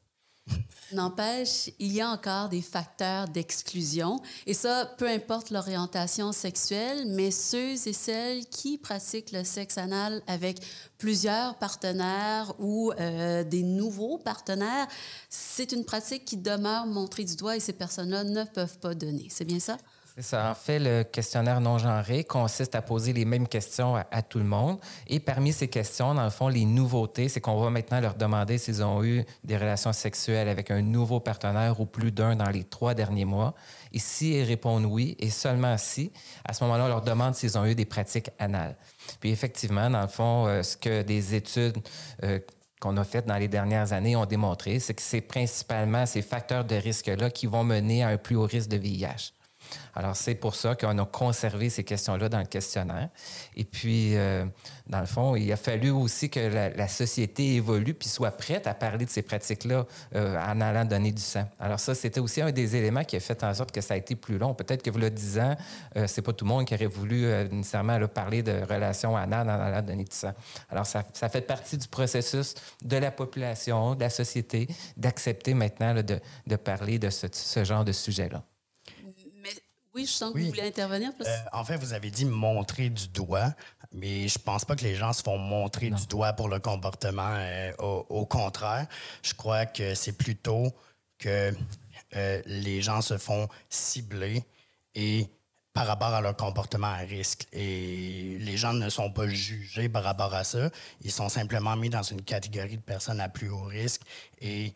N'empêche, 0.91 1.71
il 1.79 1.91
y 1.91 2.01
a 2.01 2.09
encore 2.09 2.50
des 2.50 2.62
facteurs 2.62 3.27
d'exclusion. 3.27 4.21
Et 4.45 4.53
ça, 4.53 4.85
peu 4.97 5.07
importe 5.07 5.50
l'orientation 5.50 6.31
sexuelle, 6.31 7.05
mais 7.07 7.31
ceux 7.31 7.88
et 7.88 7.93
celles 7.93 8.45
qui 8.45 8.77
pratiquent 8.77 9.31
le 9.31 9.43
sexe 9.43 9.77
anal 9.77 10.21
avec 10.27 10.59
plusieurs 10.97 11.57
partenaires 11.57 12.53
ou 12.59 12.91
euh, 13.00 13.43
des 13.43 13.63
nouveaux 13.63 14.17
partenaires, 14.19 14.88
c'est 15.29 15.71
une 15.71 15.85
pratique 15.85 16.25
qui 16.25 16.38
demeure 16.38 16.85
montrée 16.85 17.23
du 17.23 17.35
doigt 17.35 17.55
et 17.55 17.59
ces 17.59 17.73
personnes-là 17.73 18.23
ne 18.23 18.43
peuvent 18.43 18.77
pas 18.79 18.93
donner. 18.93 19.27
C'est 19.29 19.45
bien 19.45 19.59
ça? 19.59 19.77
Ça. 20.20 20.51
En 20.51 20.53
fait, 20.53 20.77
le 20.77 21.03
questionnaire 21.03 21.60
non 21.60 21.79
genré 21.79 22.24
consiste 22.24 22.75
à 22.75 22.84
poser 22.84 23.13
les 23.13 23.25
mêmes 23.25 23.48
questions 23.48 23.96
à, 23.96 24.22
tout 24.22 24.38
le 24.38 24.46
monde. 24.46 24.77
Et 25.08 25.20
parmi 25.20 25.51
ces 25.51 25.67
questions, 25.67 26.13
dans 26.13 26.24
le 26.24 26.29
fond, 26.29 26.50
les 26.50 26.65
nouveautés, 26.65 27.29
c'est 27.29 27.41
qu'on 27.41 27.60
va 27.60 27.72
maintenant 27.72 28.00
leur 28.00 28.13
demander 28.13 28.60
s'ils 28.60 28.84
ont 28.84 29.03
eu 29.03 29.25
des 29.43 29.58
relations 29.58 29.91
sexuelles 29.91 30.50
avec 30.50 30.70
un 30.70 30.84
nouveau 30.84 31.20
partenaire 31.20 31.79
ou 31.79 31.88
plus 31.88 32.12
d'un 32.12 32.36
dans 32.36 32.50
les 32.51 32.63
trois 32.63 32.93
derniers 32.93 33.25
mois. 33.25 33.55
Et 33.91 33.98
si 33.98 34.43
répondent 34.43 34.86
oui, 34.86 35.15
et 35.17 35.32
seulement 35.32 35.79
si, 35.79 36.12
à 36.46 36.53
ce 36.53 36.63
moment-là, 36.63 36.86
on 36.86 36.89
leur 36.89 37.01
demande 37.01 37.34
s'ils 37.34 37.58
ont 37.58 37.65
eu 37.65 37.74
des 37.74 37.86
pratiques 37.86 38.29
anales. 38.38 38.75
Puis 39.20 39.32
effectivement, 39.32 39.89
dans 39.89 40.01
le 40.01 40.08
fond, 40.08 40.46
euh, 40.46 40.62
ce 40.62 40.77
que 40.77 41.01
des 41.01 41.34
études 41.34 41.79
euh, 42.22 42.39
qu'on 42.79 42.98
a 42.98 43.03
faites 43.03 43.25
dans 43.25 43.38
les 43.38 43.48
dernières 43.48 43.93
années 43.93 44.15
ont 44.15 44.27
démontré, 44.27 44.77
c'est 44.77 44.93
que 44.93 45.01
c'est 45.01 45.22
principalement 45.22 46.05
ces 46.05 46.22
facteurs 46.22 46.65
de 46.65 46.75
risque-là 46.75 47.32
qui 47.32 47.48
vont 47.48 47.63
mener 47.63 48.03
à 48.03 48.10
un 48.10 48.17
plus 48.17 48.36
haut 48.36 48.46
risque 48.46 48.70
de 48.70 48.77
VIH. 48.77 49.34
Alors, 49.95 50.15
c'est 50.15 50.35
pour 50.35 50.55
ça 50.55 50.75
qu'on 50.75 50.97
a 50.97 51.05
conservé 51.05 51.69
ces 51.69 51.83
questions-là 51.83 52.29
dans 52.29 52.39
le 52.39 52.45
questionnaire. 52.45 53.09
Et 53.55 53.63
puis, 53.63 54.15
euh, 54.15 54.45
dans 54.87 54.99
le 54.99 55.05
fond, 55.05 55.35
il 55.35 55.51
a 55.51 55.57
fallu 55.57 55.89
aussi 55.89 56.29
que 56.29 56.39
la, 56.39 56.87
société 56.87 57.55
évolue 57.55 57.93
puis 57.93 58.09
soit 58.09 58.31
prête 58.31 58.67
à 58.67 58.73
parler 58.73 59.05
de 59.05 59.09
ces 59.09 59.21
pratiques-là 59.21 59.85
euh, 60.15 60.37
en 60.37 60.61
allant 60.61 60.85
donner 60.85 61.11
du 61.11 61.21
sang. 61.21 61.47
Alors, 61.59 61.79
ça, 61.79 61.95
c'était 61.95 62.19
aussi 62.19 62.41
un 62.41 62.51
des 62.51 62.75
éléments 62.75 63.03
qui 63.03 63.15
a 63.15 63.19
fait 63.19 63.43
en 63.43 63.53
sorte 63.53 63.71
que 63.71 63.81
ça 63.81 63.93
a 63.93 63.97
été 63.97 64.15
plus 64.15 64.37
long. 64.37 64.53
Peut-être 64.53 64.83
que 64.83 64.89
vous 64.89 64.99
le 64.99 65.09
disant, 65.09 65.55
euh, 65.95 66.05
c'est 66.07 66.21
pas 66.21 66.33
tout 66.33 66.45
le 66.45 66.49
monde 66.49 66.65
qui 66.65 66.73
aurait 66.73 66.85
voulu 66.85 67.25
nécessairement 67.51 67.99
parler 68.07 68.43
de 68.43 68.51
relations 68.69 69.15
anales 69.15 69.49
en 69.49 69.59
allant 69.59 69.81
donner 69.81 70.03
du 70.03 70.15
sang. 70.15 70.33
Alors, 70.69 70.85
ça, 70.85 71.03
ça, 71.13 71.29
fait 71.29 71.41
partie 71.41 71.77
du 71.77 71.87
processus 71.87 72.55
de 72.83 72.97
la 72.97 73.11
population, 73.11 73.95
de 73.95 74.01
la 74.01 74.09
société, 74.09 74.67
d'accepter 74.97 75.53
maintenant 75.53 75.93
de, 75.93 76.55
parler 76.55 76.99
de 76.99 77.09
ce 77.09 77.63
genre 77.63 77.85
de 77.85 77.91
sujet-là. 77.91 78.43
Oui, 79.93 80.05
je 80.07 80.12
sens 80.12 80.33
que 80.33 80.39
vous 80.39 80.47
voulez 80.47 80.63
intervenir. 80.67 81.12
Euh, 81.21 81.38
en 81.51 81.63
fait, 81.63 81.77
vous 81.77 81.93
avez 81.93 82.09
dit 82.09 82.25
montrer 82.25 82.89
du 82.89 83.07
doigt, 83.09 83.53
mais 83.91 84.27
je 84.27 84.39
pense 84.39 84.65
pas 84.65 84.75
que 84.75 84.83
les 84.83 84.95
gens 84.95 85.13
se 85.13 85.21
font 85.21 85.38
montrer 85.38 85.91
du 85.91 86.07
doigt 86.07 86.33
pour 86.33 86.50
le 86.50 86.59
comportement. 86.59 87.35
Euh, 87.38 87.71
au, 87.77 88.25
contraire, 88.25 88.88
je 89.21 89.35
crois 89.35 89.67
que 89.67 89.93
c'est 89.93 90.17
plutôt 90.17 90.73
que 91.19 91.53
euh, 92.15 92.41
les 92.47 92.81
gens 92.81 93.01
se 93.01 93.19
font 93.19 93.47
cibler 93.69 94.43
et 94.95 95.27
par 95.73 95.85
rapport 95.85 96.13
à 96.13 96.21
leur 96.21 96.35
comportement 96.35 96.88
à 96.88 96.97
risque. 96.97 97.47
Et 97.51 98.38
les 98.39 98.57
gens 98.57 98.73
ne 98.73 98.89
sont 98.89 99.12
pas 99.12 99.27
jugés 99.27 99.89
par 99.89 100.03
rapport 100.03 100.33
à 100.33 100.43
ça. 100.43 100.71
Ils 101.01 101.12
sont 101.12 101.29
simplement 101.29 101.75
mis 101.75 101.89
dans 101.89 102.03
une 102.03 102.21
catégorie 102.23 102.77
de 102.77 102.81
personnes 102.81 103.19
à 103.19 103.29
plus 103.29 103.50
haut 103.50 103.63
risque 103.63 104.01
et 104.41 104.73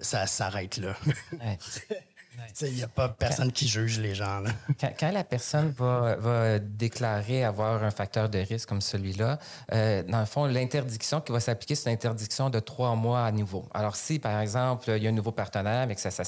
ça 0.00 0.26
s'arrête 0.26 0.78
là. 0.78 0.96
Il 2.62 2.74
n'y 2.74 2.82
a 2.82 2.88
pas 2.88 3.08
personne 3.08 3.52
qui 3.52 3.68
juge 3.68 3.98
les 3.98 4.14
gens. 4.14 4.42
Quand, 4.80 5.10
la 5.10 5.24
personne 5.24 5.70
va, 5.70 6.58
déclarer 6.58 7.44
avoir 7.44 7.82
un 7.82 7.90
facteur 7.90 8.28
de 8.28 8.38
risque 8.38 8.68
comme 8.68 8.80
celui-là, 8.80 9.38
euh, 9.72 10.02
dans 10.02 10.20
le 10.20 10.26
fond, 10.26 10.46
l'interdiction 10.46 11.20
qui 11.20 11.32
va 11.32 11.40
s'appliquer, 11.40 11.74
c'est 11.74 11.90
une 11.90 11.94
interdiction 11.94 12.50
de 12.50 12.58
trois 12.60 12.94
mois 12.94 13.24
à 13.24 13.32
nouveau. 13.32 13.68
Alors, 13.74 13.96
si, 13.96 14.18
par 14.18 14.40
exemple, 14.40 14.90
il 14.96 15.02
y 15.02 15.06
a 15.06 15.10
un 15.10 15.14
nouveau 15.14 15.32
partenaire 15.32 15.90
et 15.90 15.94
que 15.94 16.00
sa, 16.00 16.24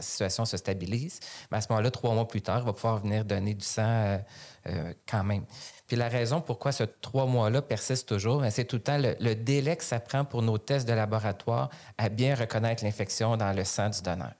situation 0.00 0.44
se 0.44 0.56
stabilise, 0.56 1.20
ben, 1.50 1.58
à 1.58 1.60
ce 1.60 1.68
moment-là, 1.70 1.90
trois 1.90 2.14
mois 2.14 2.28
plus 2.28 2.42
tard, 2.42 2.60
il 2.60 2.66
va 2.66 2.72
pouvoir 2.72 2.98
venir 2.98 3.24
donner 3.24 3.54
du 3.54 3.64
sang 3.64 3.82
euh, 3.82 4.18
euh, 4.68 4.92
quand 5.08 5.24
même. 5.24 5.44
Puis 5.86 5.96
la 5.96 6.08
raison 6.08 6.40
pourquoi 6.40 6.72
ce 6.72 6.84
trois 6.84 7.26
mois-là 7.26 7.62
persiste 7.62 8.08
toujours, 8.08 8.40
ben, 8.40 8.50
c'est 8.50 8.64
tout 8.64 8.76
le 8.76 8.82
temps 8.82 8.98
le 8.98 9.34
délai 9.34 9.76
que 9.76 9.84
ça 9.84 10.00
prend 10.00 10.24
pour 10.24 10.42
nos 10.42 10.58
tests 10.58 10.88
de 10.88 10.92
laboratoire 10.92 11.68
à 11.98 12.08
bien 12.08 12.34
reconnaître 12.34 12.84
l'infection 12.84 13.36
dans 13.36 13.52
le 13.52 13.64
sang 13.64 13.90
du 13.90 14.00
donneur. 14.02 14.32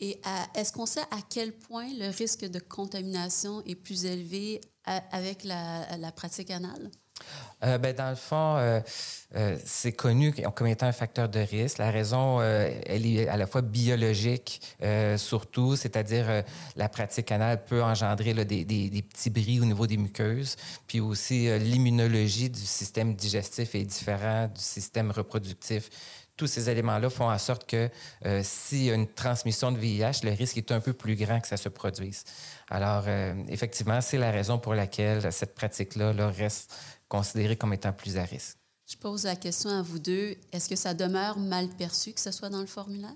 Et 0.00 0.20
est-ce 0.54 0.72
qu'on 0.72 0.86
sait 0.86 1.00
à 1.10 1.18
quel 1.28 1.52
point 1.52 1.88
le 1.98 2.10
risque 2.10 2.44
de 2.44 2.58
contamination 2.58 3.62
est 3.64 3.74
plus 3.74 4.04
élevé 4.04 4.60
avec 4.84 5.44
la, 5.44 6.12
pratique 6.14 6.50
anale? 6.50 6.90
Euh, 7.64 7.78
ben, 7.78 7.94
dans 7.96 8.10
le 8.10 8.16
fond, 8.16 8.56
euh, 8.58 8.80
euh, 9.34 9.56
c'est 9.64 9.92
connu 9.92 10.34
comme 10.54 10.66
étant 10.66 10.86
un 10.86 10.92
facteur 10.92 11.30
de 11.30 11.38
risque. 11.38 11.78
La 11.78 11.90
raison, 11.90 12.42
elle 12.42 13.06
est 13.06 13.26
à 13.26 13.38
la 13.38 13.46
fois 13.46 13.62
biologique, 13.62 14.60
surtout, 15.16 15.76
c'est-à-dire 15.76 16.44
la 16.76 16.88
pratique 16.90 17.32
anale 17.32 17.64
peut 17.64 17.82
engendrer 17.82 18.34
des, 18.44 18.64
des, 18.66 19.02
petits 19.02 19.30
bris 19.30 19.60
au 19.60 19.64
niveau 19.64 19.86
des 19.86 19.96
muqueuses, 19.96 20.56
puis 20.86 21.00
aussi 21.00 21.48
l'immunologie 21.58 22.50
du 22.50 22.60
système 22.60 23.14
digestif 23.14 23.74
est 23.74 23.84
différente 23.84 24.52
du 24.52 24.62
système 24.62 25.10
reproductif 25.10 25.88
tous 26.36 26.46
ces 26.46 26.68
éléments-là 26.68 27.10
font 27.10 27.30
en 27.30 27.38
sorte 27.38 27.66
que 27.66 27.88
euh, 28.24 28.40
s'il 28.44 28.84
y 28.84 28.90
a 28.90 28.94
une 28.94 29.08
transmission 29.08 29.72
de 29.72 29.78
VIH, 29.78 30.20
le 30.22 30.32
risque 30.32 30.58
est 30.58 30.70
un 30.70 30.80
peu 30.80 30.92
plus 30.92 31.16
grand 31.16 31.40
que 31.40 31.48
ça 31.48 31.56
se 31.56 31.68
produise. 31.68 32.24
Alors, 32.68 33.04
euh, 33.06 33.34
effectivement, 33.48 34.00
c'est 34.00 34.18
la 34.18 34.30
raison 34.30 34.58
pour 34.58 34.74
laquelle 34.74 35.32
cette 35.32 35.54
pratique-là 35.54 36.12
reste 36.30 36.74
considérée 37.08 37.56
comme 37.56 37.72
étant 37.72 37.92
plus 37.92 38.18
à 38.18 38.24
risque. 38.24 38.58
Je 38.86 38.96
pose 38.96 39.24
la 39.24 39.34
question 39.34 39.70
à 39.70 39.82
vous 39.82 39.98
deux. 39.98 40.36
Est-ce 40.52 40.68
que 40.68 40.76
ça 40.76 40.94
demeure 40.94 41.38
mal 41.38 41.68
perçu 41.70 42.12
que 42.12 42.20
ce 42.20 42.30
soit 42.30 42.50
dans 42.50 42.60
le 42.60 42.66
formulaire? 42.66 43.14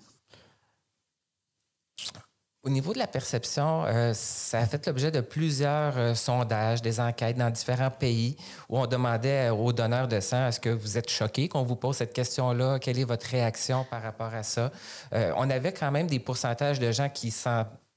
Au 2.63 2.69
niveau 2.69 2.93
de 2.93 2.99
la 2.99 3.07
perception, 3.07 3.87
euh, 3.87 4.13
ça 4.13 4.59
a 4.59 4.67
fait 4.67 4.87
l'objet 4.87 5.11
de 5.11 5.23
plusieurs 5.23 5.97
euh, 5.97 6.15
sondages, 6.15 6.83
des 6.83 7.01
enquêtes 7.01 7.39
dans 7.39 7.49
différents 7.49 7.91
pays 7.91 8.37
où 8.69 8.79
on 8.79 8.87
demandait 8.87 9.49
aux 9.49 9.73
donneurs 9.73 10.09
de 10.09 10.21
sang 10.21 10.47
est-ce 10.47 10.61
que 10.61 10.69
vous 10.69 10.99
êtes 10.99 11.09
choqués 11.09 11.49
qu'on 11.49 11.63
vous 11.63 11.77
pose 11.77 11.97
cette 11.97 12.13
question-là? 12.13 12.79
Quelle 12.79 12.99
est 12.99 13.05
votre 13.05 13.25
réaction 13.29 13.87
par 13.91 14.03
rapport 14.03 14.35
à 14.35 14.43
ça? 14.43 14.71
Euh, 15.15 15.33
On 15.39 15.49
avait 15.49 15.73
quand 15.73 15.91
même 15.91 16.07
des 16.07 16.19
pourcentages 16.19 16.79
de 16.79 16.93
gens 16.93 17.09
qui 17.09 17.31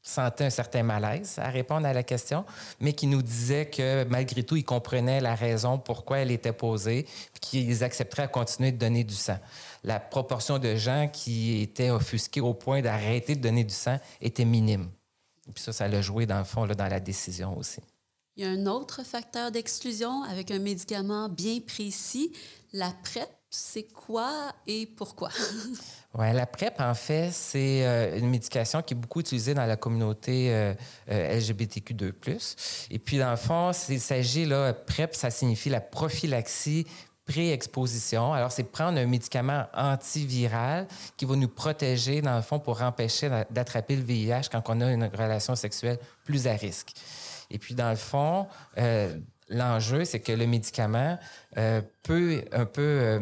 sentaient 0.03 0.45
un 0.45 0.50
certain 0.50 0.83
malaise 0.83 1.39
à 1.39 1.50
répondre 1.50 1.88
à 1.88 1.93
la 1.93 2.03
question, 2.03 2.45
mais 2.79 2.93
qui 2.93 3.07
nous 3.07 3.22
disaient 3.22 3.69
que 3.69 4.03
malgré 4.03 4.43
tout, 4.43 4.55
ils 4.55 4.65
comprenaient 4.65 5.22
la 5.22 5.33
raison 5.33 5.79
pourquoi 5.79 6.19
elle 6.19 6.31
était 6.31 6.53
posée, 6.53 7.07
qu'ils 7.41 7.83
accepteraient 7.83 8.24
à 8.24 8.27
continuer 8.27 8.72
de 8.72 8.77
donner 8.77 9.03
du 9.03 9.15
sang 9.15 9.38
la 9.83 10.00
proportion 10.00 10.60
de 10.60 10.75
gens 10.75 11.10
qui 11.12 11.62
étaient 11.62 11.89
offusqués 11.89 12.41
au 12.41 12.53
point 12.53 12.81
d'arrêter 12.81 13.36
de 13.36 13.41
donner 13.41 13.63
du 13.63 13.74
sang 13.74 14.00
était 14.22 14.45
minime. 14.45 14.89
Et 15.48 15.51
puis 15.51 15.62
ça, 15.62 15.74
ça 15.74 15.88
l'a 15.88 16.01
joué 16.01 16.25
dans 16.25 16.38
le 16.38 16.45
fond, 16.45 16.65
là, 16.65 16.74
dans 16.74 16.88
la 16.88 17.00
décision 17.00 17.57
aussi. 17.57 17.81
Il 18.36 18.43
y 18.43 18.48
a 18.48 18.50
un 18.50 18.65
autre 18.65 19.03
facteur 19.03 19.51
d'exclusion 19.51 20.24
avec 20.24 20.51
un 20.51 20.60
médicament 20.60 21.29
bien 21.29 21.60
précis, 21.60 22.31
la 22.72 22.91
PrEP. 23.03 23.29
C'est 23.55 23.83
quoi 23.83 24.51
et 24.65 24.88
pourquoi? 24.88 25.29
oui, 26.17 26.33
la 26.33 26.48
PrEP, 26.48 26.74
en 26.79 26.95
fait, 26.95 27.29
c'est 27.31 27.86
euh, 27.86 28.17
une 28.17 28.31
médication 28.31 28.81
qui 28.81 28.95
est 28.95 28.98
beaucoup 28.98 29.19
utilisée 29.19 29.53
dans 29.53 29.67
la 29.67 29.75
communauté 29.75 30.51
euh, 30.51 30.74
euh, 31.12 31.39
LGBTQ2. 31.39 32.88
Et 32.89 32.98
puis, 32.98 33.19
dans 33.19 33.29
le 33.29 33.36
fond, 33.36 33.69
il 33.89 34.01
s'agit, 34.01 34.45
là, 34.45 34.74
PrEP, 34.74 35.13
ça 35.13 35.29
signifie 35.29 35.69
la 35.69 35.81
prophylaxie 35.81 36.88
pré-exposition. 37.27 38.33
Alors, 38.33 38.51
c'est 38.51 38.63
prendre 38.63 38.98
un 38.98 39.05
médicament 39.05 39.67
antiviral 39.75 40.88
qui 41.15 41.25
va 41.25 41.36
nous 41.36 41.48
protéger, 41.48 42.24
dans 42.24 42.36
le 42.36 42.41
fond, 42.41 42.57
pour 42.57 42.81
empêcher 42.81 43.29
d'attraper 43.51 43.95
le 43.95 44.01
VIH 44.01 44.50
quand 44.51 44.63
on 44.69 44.81
a 44.81 44.91
une 44.91 45.12
relation 45.13 45.55
sexuelle 45.55 46.00
plus 46.25 46.48
à 46.48 46.53
risque. 46.53 46.93
Et 47.51 47.60
puis, 47.60 47.75
dans 47.75 47.91
le 47.91 47.98
fond, 47.98 48.48
l'enjeu, 49.50 50.05
c'est 50.05 50.19
que 50.19 50.31
le 50.31 50.47
médicament 50.47 51.17
euh, 51.57 51.81
peut 52.03 52.43
un 52.51 52.65
peu 52.65 52.81
euh, 52.81 53.19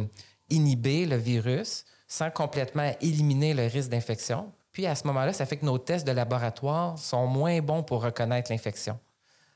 inhiber 0.50 1.06
le 1.06 1.16
virus 1.16 1.86
sans 2.08 2.30
complètement 2.30 2.92
éliminer 3.02 3.54
le 3.54 3.68
risque 3.68 3.90
d'infection. 3.90 4.52
Puis, 4.72 4.86
à 4.86 4.96
ce 4.96 5.08
moment-là, 5.08 5.34
ça 5.34 5.46
fait 5.46 5.58
que 5.58 5.66
nos 5.66 5.78
tests 5.78 6.06
de 6.06 6.12
laboratoire 6.12 6.98
sont 6.98 7.26
moins 7.28 7.62
bons 7.62 7.84
pour 7.84 8.04
reconnaître 8.04 8.52
l'infection. 8.52 9.00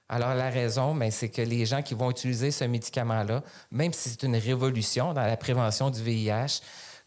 Alors, 0.08 0.36
la 0.36 0.50
raison, 0.50 0.94
ben, 0.94 1.10
c'est 1.12 1.30
que 1.30 1.42
les 1.42 1.66
gens 1.66 1.82
qui 1.82 1.96
vont 1.96 2.12
utiliser 2.12 2.52
ce 2.52 2.64
médicament-là, 2.64 3.44
même 3.72 3.92
si 3.92 4.10
c'est 4.10 4.24
une 4.24 4.36
révolution 4.36 5.14
dans 5.14 5.26
la 5.26 5.36
prévention 5.36 5.90
du 5.90 6.02
VIH, 6.02 6.62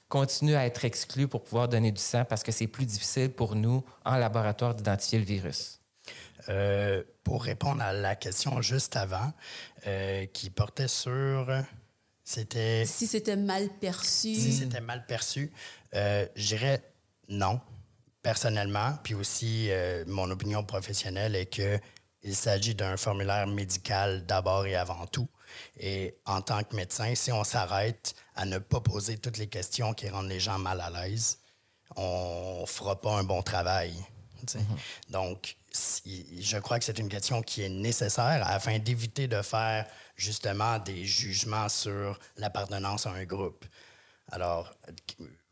continuent 0.09 0.57
à 0.57 0.65
être 0.65 0.85
exclus 0.85 1.29
pour 1.29 1.43
pouvoir 1.45 1.69
donner 1.69 1.93
du 1.93 2.01
sang 2.01 2.25
parce 2.25 2.43
que 2.43 2.51
c'est 2.51 2.67
plus 2.67 2.87
difficile 2.87 3.31
pour 3.31 3.55
nous, 3.55 3.85
en 4.05 4.17
laboratoire, 4.17 4.75
d'identifier 4.75 5.19
le 5.19 5.25
virus. 5.25 5.78
Euh, 6.49 7.03
pour 7.25 7.45
répondre 7.45 7.83
à 7.83 7.93
la 7.93 8.17
question 8.17 8.63
juste 8.63 8.97
avant, 8.97 9.33
euh, 9.87 10.25
qui 10.27 10.51
portait 10.51 10.89
sur. 10.89 11.47
C'était. 12.25 12.85
Si 12.87 13.07
c'était 13.07 13.37
mal 13.37 13.69
perçu. 13.81 14.35
Si 14.35 14.53
c'était 14.53 14.81
mal 14.81 15.05
perçu, 15.07 15.53
euh, 15.95 16.27
je 16.37 16.47
dirais 16.47 16.83
non, 17.29 17.61
personnellement. 18.23 18.95
Puis 19.03 19.15
aussi, 19.15 19.71
mon 20.07 20.31
opinion 20.31 20.65
professionnelle 20.65 21.37
est 21.37 21.47
que 21.47 21.79
il 22.23 22.35
s'agit 22.35 22.75
d'un 22.75 22.97
formulaire 22.97 23.47
médical 23.47 24.27
d'abord 24.27 24.67
et 24.67 24.75
avant 24.75 25.07
tout. 25.07 25.29
Et 25.79 26.17
en 26.27 26.41
tant 26.41 26.63
que 26.63 26.75
médecin, 26.75 27.15
si 27.15 27.31
on 27.31 27.45
s'arrête 27.45 28.15
à 28.35 28.45
ne 28.45 28.59
pas 28.59 28.81
poser 28.81 29.19
toutes 29.19 29.39
les 29.39 29.47
questions 29.47 29.95
qui 29.95 30.09
rendent 30.09 30.29
les 30.29 30.41
gens 30.41 30.59
mal 30.59 30.81
à 30.81 30.91
l'aise, 30.91 31.39
on 31.97 32.63
ne 32.63 32.67
fera 32.67 33.01
pas 33.01 33.13
un 33.19 33.25
bon 33.25 33.43
travail. 33.43 33.95
Donc, 35.09 35.57
je 35.75 36.59
crois 36.59 36.79
que 36.79 36.85
c'est 36.85 36.99
une 36.99 37.09
question 37.09 37.43
qui 37.43 37.63
est 37.63 37.69
nécessaire 37.69 38.47
afin 38.47 38.79
d'éviter 38.79 39.29
de 39.29 39.43
faire 39.43 39.87
justement 40.17 40.79
des 40.79 41.05
jugements 41.05 41.69
sur 41.69 42.19
l'appartenance 42.37 43.07
à 43.07 43.11
un 43.11 43.25
groupe. 43.25 43.65
Alors, 44.31 44.73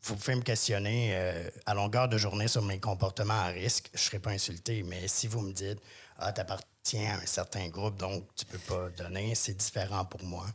vous 0.03 0.15
pouvez 0.15 0.35
me 0.35 0.41
questionner 0.41 1.11
euh, 1.13 1.49
à 1.65 1.73
longueur 1.73 2.07
de 2.07 2.17
journée 2.17 2.47
sur 2.47 2.61
mes 2.61 2.79
comportements 2.79 3.33
à 3.33 3.47
risque, 3.47 3.89
je 3.93 3.99
ne 3.99 4.03
serai 4.03 4.19
pas 4.19 4.31
insulté, 4.31 4.83
mais 4.83 5.07
si 5.07 5.27
vous 5.27 5.41
me 5.41 5.51
dites 5.51 5.79
ah, 6.19 6.31
tu 6.31 6.41
appartiens 6.41 7.15
à 7.15 7.21
un 7.21 7.25
certain 7.25 7.67
groupe, 7.67 7.97
donc 7.97 8.23
tu 8.35 8.45
ne 8.45 8.51
peux 8.51 8.59
pas 8.59 8.89
donner. 9.03 9.35
C'est 9.35 9.55
différent 9.55 10.05
pour 10.05 10.23
moi. 10.23 10.45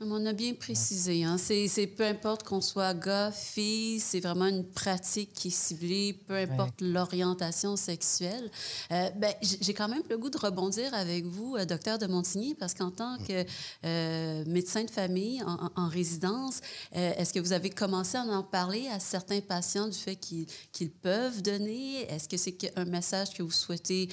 On 0.00 0.26
a 0.26 0.32
bien 0.32 0.54
précisé. 0.54 1.22
Hein? 1.22 1.36
C'est 1.38 1.86
peu 1.86 2.04
importe 2.04 2.42
qu'on 2.42 2.60
soit 2.60 2.94
gars, 2.94 3.30
fille, 3.30 4.00
c'est 4.00 4.18
vraiment 4.18 4.46
une 4.46 4.64
pratique 4.64 5.32
qui 5.32 5.48
est 5.48 5.50
ciblée, 5.52 6.12
peu 6.26 6.34
importe 6.34 6.80
l'orientation 6.80 7.76
sexuelle. 7.76 8.50
Euh, 8.90 9.10
ben, 9.10 9.32
J'ai 9.40 9.72
quand 9.72 9.88
même 9.88 10.02
le 10.10 10.18
goût 10.18 10.30
de 10.30 10.38
rebondir 10.38 10.92
avec 10.94 11.24
vous, 11.24 11.54
euh, 11.56 11.64
docteur 11.64 11.98
de 11.98 12.06
Montigny, 12.06 12.56
parce 12.56 12.74
qu'en 12.74 12.90
tant 12.90 13.18
que 13.18 13.44
euh, 13.84 14.44
médecin 14.46 14.82
de 14.82 14.90
famille 14.90 15.42
en, 15.44 15.70
en 15.76 15.88
résidence, 15.88 16.60
est-ce 16.92 17.32
que 17.32 17.40
vous 17.40 17.52
avez 17.52 17.70
commencé 17.70 18.16
à 18.16 18.22
en 18.22 18.42
parler 18.42 18.88
à 18.88 18.98
certains 18.98 19.40
patients 19.40 19.86
du 19.86 19.98
fait 19.98 20.16
qu'ils 20.16 20.90
peuvent 20.90 21.40
donner? 21.40 22.02
Est-ce 22.10 22.28
que 22.28 22.36
c'est 22.36 22.72
un 22.76 22.84
message 22.84 23.32
que 23.32 23.42
vous 23.42 23.50
souhaitez 23.50 24.08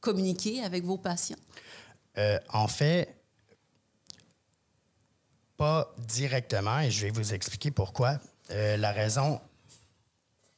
communiquer 0.00 0.62
avec 0.62 0.84
vos 0.84 0.96
patients? 0.98 1.36
en 2.52 2.68
fait, 2.68 3.21
directement 5.98 6.80
et 6.80 6.90
je 6.90 7.06
vais 7.06 7.12
vous 7.12 7.34
expliquer 7.34 7.70
pourquoi. 7.70 8.18
Euh, 8.50 8.76
la 8.76 8.92
raison 8.92 9.40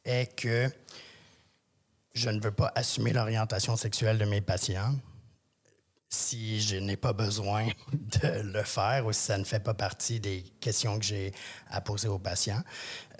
est 0.05 0.35
que 0.37 0.71
je 2.15 2.31
ne 2.31 2.41
veux 2.41 2.53
pas 2.53 2.73
assumer 2.75 3.13
l'orientation 3.13 3.77
sexuelle 3.77 4.19
de 4.19 4.25
mes 4.25 4.41
patients 4.41 4.95
si 6.09 6.61
je 6.61 6.77
n'ai 6.77 6.97
pas 6.97 7.13
besoin 7.13 7.67
de 7.93 8.43
le 8.43 8.63
faire 8.63 9.07
ou 9.07 9.13
si 9.13 9.23
ça 9.23 9.39
ne 9.39 9.45
fait 9.45 9.61
pas 9.61 9.75
partie 9.75 10.21
des 10.21 10.43
questions 10.61 10.99
que 10.99 11.05
j'ai 11.05 11.33
à 11.69 11.81
poser 11.81 12.09
aux 12.09 12.19
patients. 12.19 12.63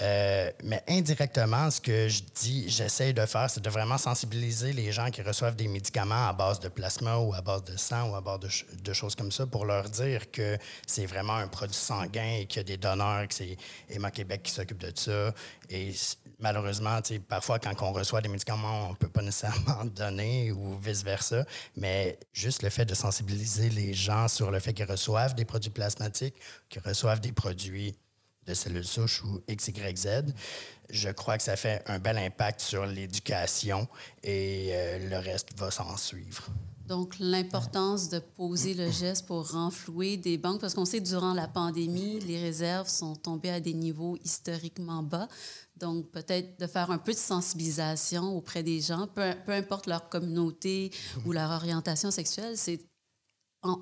Euh, 0.01 0.51
mais 0.65 0.83
indirectement, 0.89 1.71
ce 1.71 1.81
que 1.81 2.09
je 2.09 2.23
dis, 2.35 2.69
j'essaie 2.69 3.13
de 3.13 3.25
faire, 3.27 3.49
c'est 3.49 3.63
de 3.63 3.71
vraiment 3.71 3.99
sensibiliser 3.99 4.73
les 4.73 4.91
gens 4.93 5.11
qui 5.11 5.23
reçoivent 5.23 5.57
des 5.57 5.69
médicaments 5.69 6.29
à 6.29 6.33
base 6.33 6.59
de 6.61 6.69
plasma 6.69 7.19
ou 7.19 7.33
à 7.35 7.41
base 7.41 7.65
de 7.65 7.77
sang 7.77 8.11
ou 8.11 8.15
à 8.17 8.21
base 8.21 8.41
de, 8.41 8.83
de 8.83 8.93
choses 8.93 9.15
comme 9.15 9.31
ça 9.31 9.47
pour 9.47 9.65
leur 9.65 9.89
dire 9.89 10.31
que 10.31 10.59
c'est 10.87 11.07
vraiment 11.07 11.37
un 11.37 11.49
produit 11.49 11.77
sanguin 11.77 12.39
et 12.41 12.47
qu'il 12.47 12.59
y 12.59 12.61
a 12.61 12.65
des 12.65 12.77
donneurs, 12.77 13.29
que 13.29 13.35
c'est 13.35 13.57
Emma 13.89 14.11
Québec 14.11 14.43
qui 14.43 14.53
s'occupe 14.53 14.79
de 14.79 14.93
ça. 14.95 15.33
Et 15.71 15.93
malheureusement, 16.39 16.99
parfois, 17.29 17.59
quand 17.59 17.75
on 17.83 17.93
reçoit 17.93 18.21
des 18.21 18.29
médicaments, 18.29 18.89
on 18.89 18.91
ne 18.91 18.97
peut 18.97 19.09
pas 19.09 19.23
nécessairement 19.23 19.85
donner 19.97 20.53
ou 20.53 20.77
vice-versa. 20.79 21.45
Mais 21.77 22.19
juste 22.33 22.63
le 22.63 22.71
fait 22.71 22.85
de 22.85 22.95
sensibiliser 22.95 23.71
les 23.71 23.95
gens 23.95 24.29
sur 24.29 24.51
le 24.51 24.59
fait 24.59 24.73
qu'ils 24.73 24.91
reçoivent 24.91 25.35
des 25.35 25.45
produits 25.45 25.71
plasmatiques, 25.71 26.35
qu'ils 26.69 26.83
reçoivent 26.83 27.21
des 27.21 27.33
produits 27.33 27.97
de 28.47 28.55
cellules 28.55 28.85
souches 28.85 29.23
ou 29.25 29.41
XYZ, 29.49 30.33
je 30.91 31.09
crois 31.11 31.37
que 31.37 31.43
ça 31.43 31.57
fait 31.57 31.83
un 31.87 31.99
bel 31.99 32.19
impact 32.19 32.61
sur 32.61 32.87
l'éducation 32.87 33.89
et 34.23 34.71
euh, 34.73 35.09
le 35.09 35.19
reste 35.19 35.59
va 35.59 35.71
s'en 35.71 35.97
suivre. 35.97 36.49
Donc, 36.87 37.15
l'importance 37.19 38.11
de 38.11 38.19
poser 38.19 38.75
le 38.75 38.91
geste 38.91 39.27
pour 39.27 39.53
renflouer 39.53 40.19
des 40.19 40.37
banques, 40.37 40.61
parce 40.61 40.75
qu'on 40.75 40.85
sait 40.85 40.99
que 40.99 41.09
durant 41.09 41.33
la 41.33 41.49
pandémie, 41.49 42.21
les 42.21 42.39
réserves 42.39 42.89
sont 42.89 43.17
tombées 43.17 43.51
à 43.51 43.61
des 43.61 43.73
niveaux 43.73 44.19
historiquement 44.23 45.03
bas. 45.03 45.27
Donc, 45.79 46.11
peut-être 46.11 46.61
de 46.61 46.67
faire 46.67 46.91
un 46.91 46.99
peu 46.99 47.13
de 47.13 47.19
sensibilisation 47.19 48.37
auprès 48.37 48.63
des 48.63 48.83
gens, 48.83 49.07
peu, 49.07 49.33
peu 49.47 49.53
importe 49.53 49.87
leur 49.87 50.11
communauté 50.11 50.91
ou 51.25 51.33
leur 51.33 51.51
orientation 51.51 52.11
sexuelle, 52.11 52.59
c'est 52.59 52.81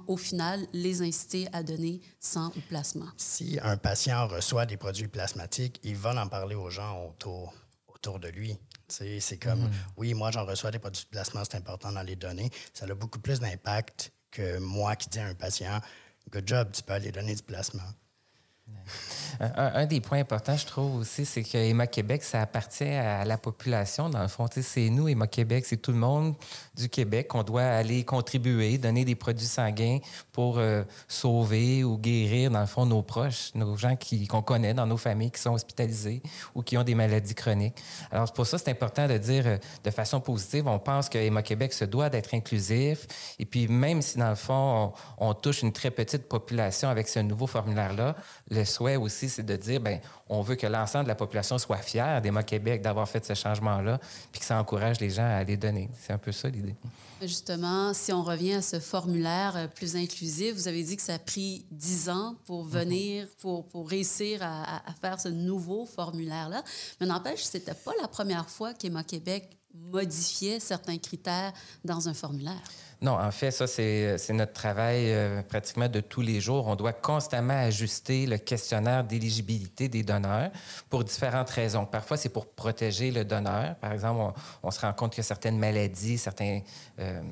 au 0.06 0.16
final, 0.16 0.66
les 0.72 1.02
inciter 1.02 1.48
à 1.52 1.62
donner 1.62 2.00
sang 2.20 2.52
ou 2.56 2.60
plasma. 2.68 3.12
Si 3.16 3.58
un 3.62 3.76
patient 3.76 4.26
reçoit 4.28 4.66
des 4.66 4.76
produits 4.76 5.08
plasmatiques, 5.08 5.80
il 5.82 5.96
va 5.96 6.20
en 6.22 6.28
parler 6.28 6.54
aux 6.54 6.70
gens 6.70 7.06
autour, 7.06 7.52
autour 7.88 8.18
de 8.18 8.28
lui. 8.28 8.56
C'est 8.88 9.38
comme, 9.38 9.66
mm-hmm. 9.66 9.92
oui, 9.96 10.14
moi, 10.14 10.30
j'en 10.30 10.44
reçois 10.44 10.70
des 10.70 10.78
produits 10.78 11.04
de 11.04 11.08
plasma, 11.08 11.42
c'est 11.44 11.56
important 11.56 11.90
dans 11.92 12.02
les 12.02 12.16
donner. 12.16 12.50
Ça 12.74 12.84
a 12.84 12.94
beaucoup 12.94 13.20
plus 13.20 13.40
d'impact 13.40 14.12
que 14.30 14.58
moi 14.58 14.96
qui 14.96 15.08
dis 15.08 15.18
à 15.18 15.26
un 15.26 15.34
patient, 15.34 15.80
good 16.30 16.46
job, 16.46 16.68
tu 16.72 16.82
peux 16.82 16.92
aller 16.92 17.10
donner 17.10 17.34
du 17.34 17.42
plasma. 17.42 17.82
Un, 19.40 19.86
des 19.86 20.00
points 20.00 20.20
importants, 20.20 20.56
je 20.56 20.66
trouve 20.66 20.96
aussi, 20.96 21.24
c'est 21.24 21.42
que 21.42 21.56
Emma 21.56 21.86
Québec, 21.86 22.22
ça 22.22 22.42
appartient 22.42 22.84
à 22.84 23.24
la 23.24 23.38
population. 23.38 24.08
Dans 24.08 24.22
le 24.22 24.28
fond, 24.28 24.46
c'est 24.48 24.88
nous, 24.88 25.08
Emma 25.08 25.26
Québec, 25.26 25.64
c'est 25.66 25.78
tout 25.78 25.90
le 25.90 25.98
monde 25.98 26.34
du 26.76 26.88
Québec. 26.88 27.34
On 27.34 27.42
doit 27.42 27.62
aller 27.62 28.04
contribuer, 28.04 28.78
donner 28.78 29.04
des 29.04 29.14
produits 29.14 29.46
sanguins 29.46 29.98
pour 30.32 30.58
euh, 30.58 30.84
sauver 31.08 31.82
ou 31.82 31.98
guérir, 31.98 32.50
dans 32.50 32.60
le 32.60 32.66
fond, 32.66 32.86
nos 32.86 33.02
proches, 33.02 33.50
nos 33.54 33.76
gens 33.76 33.96
qu'on 34.28 34.42
connaît 34.42 34.74
dans 34.74 34.86
nos 34.86 34.96
familles 34.96 35.30
qui 35.30 35.40
sont 35.40 35.54
hospitalisés 35.54 36.22
ou 36.54 36.62
qui 36.62 36.76
ont 36.76 36.84
des 36.84 36.94
maladies 36.94 37.34
chroniques. 37.34 37.82
Alors, 38.10 38.32
pour 38.32 38.46
ça, 38.46 38.58
c'est 38.58 38.70
important 38.70 39.08
de 39.08 39.18
dire 39.18 39.46
euh, 39.46 39.58
de 39.82 39.90
façon 39.90 40.20
positive, 40.20 40.68
on 40.68 40.78
pense 40.78 41.08
que 41.08 41.18
Emma 41.18 41.42
Québec 41.42 41.72
se 41.72 41.84
doit 41.84 42.10
d'être 42.10 42.34
inclusif. 42.34 43.06
Et 43.38 43.44
puis, 43.44 43.66
même 43.66 44.02
si, 44.02 44.18
dans 44.18 44.30
le 44.30 44.36
fond, 44.36 44.92
on, 45.18 45.30
on 45.30 45.34
touche 45.34 45.62
une 45.62 45.72
très 45.72 45.90
petite 45.90 46.28
population 46.28 46.88
avec 46.88 47.08
ce 47.08 47.18
nouveau 47.18 47.46
formulaire-là, 47.46 48.14
le 48.50 48.61
souhait 48.64 48.96
aussi, 48.96 49.28
c'est 49.28 49.42
de 49.42 49.56
dire, 49.56 49.80
ben, 49.80 50.00
on 50.28 50.42
veut 50.42 50.54
que 50.54 50.66
l'ensemble 50.66 51.04
de 51.04 51.08
la 51.08 51.14
population 51.14 51.58
soit 51.58 51.78
fière 51.78 52.20
d'Emma 52.20 52.42
Québec 52.42 52.82
d'avoir 52.82 53.08
fait 53.08 53.24
ce 53.24 53.34
changement-là, 53.34 53.98
puis 54.30 54.40
que 54.40 54.46
ça 54.46 54.58
encourage 54.58 55.00
les 55.00 55.10
gens 55.10 55.24
à 55.24 55.42
les 55.44 55.56
donner. 55.56 55.88
C'est 56.00 56.12
un 56.12 56.18
peu 56.18 56.32
ça 56.32 56.48
l'idée. 56.48 56.74
Justement, 57.20 57.94
si 57.94 58.12
on 58.12 58.22
revient 58.22 58.54
à 58.54 58.62
ce 58.62 58.80
formulaire 58.80 59.54
euh, 59.56 59.68
plus 59.68 59.94
inclusif, 59.94 60.54
vous 60.54 60.66
avez 60.66 60.82
dit 60.82 60.96
que 60.96 61.02
ça 61.02 61.14
a 61.14 61.18
pris 61.18 61.64
dix 61.70 62.08
ans 62.08 62.34
pour 62.46 62.64
mhm. 62.64 62.70
venir, 62.70 63.28
pour, 63.40 63.68
pour 63.68 63.88
réussir 63.88 64.40
à, 64.42 64.82
à, 64.88 64.92
faire 65.00 65.20
ce 65.20 65.28
nouveau 65.28 65.86
formulaire-là. 65.86 66.64
Mais 67.00 67.06
n'empêche, 67.06 67.44
c'était 67.44 67.74
pas 67.74 67.92
la 68.00 68.08
première 68.08 68.48
fois 68.48 68.74
qu'Emma 68.74 69.04
Québec 69.04 69.56
modifiait 69.74 70.60
certains 70.60 70.98
critères 70.98 71.52
dans 71.84 72.08
un 72.08 72.14
formulaire. 72.14 72.60
Non, 73.02 73.18
en 73.18 73.32
fait, 73.32 73.50
ça, 73.50 73.66
c'est 73.66 74.16
notre 74.30 74.52
travail 74.52 75.12
euh, 75.12 75.42
pratiquement 75.42 75.88
de 75.88 75.98
tous 75.98 76.20
les 76.20 76.40
jours. 76.40 76.68
On 76.68 76.76
doit 76.76 76.92
constamment 76.92 77.58
ajuster 77.58 78.26
le 78.26 78.38
questionnaire 78.38 79.02
d'éligibilité 79.02 79.88
des 79.88 80.04
donneurs 80.04 80.52
pour 80.88 81.02
différentes 81.02 81.50
raisons. 81.50 81.84
Parfois, 81.84 82.16
c'est 82.16 82.28
pour 82.28 82.46
protéger 82.46 83.10
le 83.10 83.24
donneur. 83.24 83.74
Par 83.80 83.92
exemple, 83.92 84.20
on, 84.20 84.68
on 84.68 84.70
se 84.70 84.80
rend 84.80 84.92
compte 84.92 85.16
que 85.16 85.22
certaines 85.22 85.58
maladies, 85.58 86.16
certains... 86.16 86.60
Euh, 87.00 87.22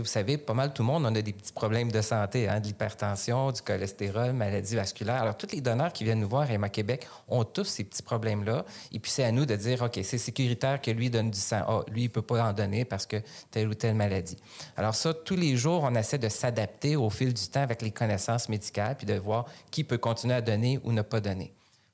vous 0.00 0.06
savez, 0.06 0.38
pas 0.38 0.54
mal 0.54 0.72
tout 0.72 0.82
le 0.82 0.86
monde, 0.86 1.04
on 1.04 1.14
a 1.14 1.20
des 1.20 1.32
petits 1.32 1.52
problèmes 1.52 1.92
de 1.92 2.00
santé, 2.00 2.48
hein, 2.48 2.60
de 2.60 2.66
l'hypertension, 2.66 3.52
du 3.52 3.60
cholestérol, 3.60 4.32
maladies 4.32 4.74
vasculaires. 4.74 5.20
Alors, 5.22 5.36
tous 5.36 5.52
les 5.52 5.60
donneurs 5.60 5.92
qui 5.92 6.04
viennent 6.04 6.20
nous 6.20 6.28
voir 6.28 6.48
à 6.48 6.52
Emma 6.52 6.70
Québec 6.70 7.06
ont 7.28 7.44
tous 7.44 7.64
ces 7.64 7.84
petits 7.84 8.02
problèmes-là. 8.02 8.64
Et 8.92 8.98
puis, 8.98 9.10
c'est 9.10 9.24
à 9.24 9.32
nous 9.32 9.44
de 9.44 9.54
dire, 9.54 9.82
OK, 9.82 10.00
c'est 10.02 10.18
sécuritaire 10.18 10.80
que 10.80 10.90
lui 10.90 11.10
donne 11.10 11.30
du 11.30 11.38
sang. 11.38 11.62
Ah, 11.68 11.80
lui, 11.90 12.04
il 12.04 12.08
peut 12.08 12.22
pas 12.22 12.42
en 12.42 12.52
donner 12.52 12.84
parce 12.86 13.04
que 13.04 13.16
telle 13.50 13.68
ou 13.68 13.74
telle 13.74 13.94
maladie. 13.94 14.38
Alors 14.76 14.94
ça, 14.94 15.12
tous 15.12 15.36
les 15.36 15.56
jours, 15.56 15.82
on 15.84 15.94
essaie 15.94 16.18
de 16.18 16.28
s'adapter 16.28 16.96
au 16.96 17.10
fil 17.10 17.34
du 17.34 17.48
temps 17.48 17.62
avec 17.62 17.82
les 17.82 17.90
connaissances 17.90 18.48
médicales 18.48 18.96
puis 18.96 19.06
de 19.06 19.14
voir 19.14 19.46
qui 19.70 19.84
peut 19.84 19.98
continuer 19.98 20.34
à 20.34 20.40
donner 20.40 20.80
ou 20.84 20.92
ne 20.92 21.02
pas 21.02 21.20
donner. 21.20 21.52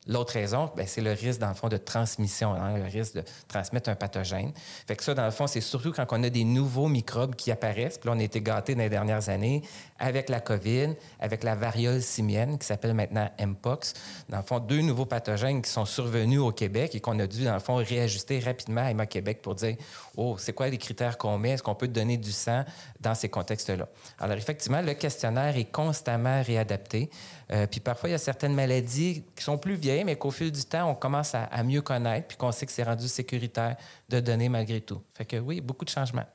L'autre 0.09 0.33
raison, 0.33 0.71
ben, 0.75 0.87
c'est 0.87 1.03
le 1.03 1.12
risque, 1.12 1.38
dans 1.38 1.49
le 1.49 1.55
fond, 1.55 1.68
de 1.68 1.77
transmission, 1.77 2.55
hein, 2.55 2.79
le 2.79 2.85
risque 2.85 3.14
de 3.14 3.23
transmettre 3.47 3.90
un 3.90 3.94
pathogène. 3.94 4.53
Fait 4.87 4.97
que 4.97 5.05
ça, 5.05 5.12
dans 5.12 5.27
le 5.27 5.31
fond, 5.31 5.47
c'est 5.47 5.61
surtout 5.61 5.92
quand 5.92 6.07
on 6.11 6.25
a 6.25 6.31
des 6.31 6.44
nouveaux 6.44 6.88
microbes 6.88 7.35
qui 7.35 7.51
apparaissent. 7.51 7.99
Puis 7.99 8.09
là, 8.09 8.16
on 8.16 8.18
a 8.18 8.23
été 8.23 8.40
gâtés 8.40 8.75
dans 8.75 8.81
les 8.81 8.88
dernières 8.88 9.29
années 9.29 9.62
avec 9.99 10.29
la 10.29 10.41
COVID, 10.41 10.95
avec 11.21 11.45
la 11.45 11.55
variole 11.55 12.03
simienne 12.03 12.59
qui 12.59 12.67
s'appelle 12.67 12.95
maintenant 12.95 13.29
Mpox. 13.39 13.95
Dans 14.29 14.39
le 14.39 14.43
fond, 14.43 14.59
deux 14.59 14.81
nouveaux 14.81 15.07
pathogènes 15.07 15.63
qui 15.63 15.71
sont 15.71 15.85
survenus 15.85 16.41
au 16.41 16.53
Québec 16.53 16.95
et 16.95 17.01
qu'on 17.01 17.19
a 17.19 17.27
dû, 17.27 17.45
dans 17.45 17.55
le 17.55 17.61
fond, 17.61 17.77
réajuster 17.77 18.39
rapidement 18.41 18.83
à 18.83 18.91
Emma 18.91 19.07
Québec 19.07 19.43
pour 19.43 19.55
dire, 19.55 19.77
oh, 20.17 20.37
c'est 20.39 20.53
quoi 20.53 20.69
les 20.69 20.79
critères 20.79 21.19
qu'on 21.19 21.39
met? 21.39 21.51
Est-ce 21.51 21.63
qu'on 21.63 21.75
peut 21.75 21.89
donner 21.89 22.17
du 22.17 22.33
sang 22.33 22.65
dans 23.01 23.15
ces 23.15 23.29
contextes-là? 23.29 23.89
Alors, 24.19 24.37
effectivement, 24.37 24.83
le 24.83 24.95
questionnaire 24.95 25.57
est 25.57 25.71
constamment 25.71 26.43
réadapté. 26.43 27.11
Euh, 27.51 27.67
puis 27.67 27.81
parfois, 27.81 28.09
il 28.09 28.13
y 28.13 28.15
a 28.15 28.19
certaines 28.19 28.55
maladies 28.55 29.25
qui 29.35 29.43
sont 29.43 29.59
plus 29.59 29.75
vieilles, 29.75 30.05
mais 30.05 30.17
qu'au 30.17 30.31
fil 30.31 30.53
du 30.53 30.65
temps, 30.65 30.91
on 30.91 30.95
commence 30.95 31.35
à 31.35 31.63
mieux 31.63 31.83
connaître, 31.83 32.29
puis 32.29 32.37
qu'on 32.37 32.53
sait 32.53 32.67
que 32.67 32.73
c'est 32.73 32.83
rendu 32.83 33.09
sécuritaire 33.09 33.77
de 34.09 34.21
donner 34.21 34.49
malgré 34.49 34.81
tout. 34.81 35.01
Fait 35.15 35.25
que 35.25 35.37
oui, 35.37 35.61
beaucoup 35.61 35.85
de 35.85 35.91
changements. 35.91 36.27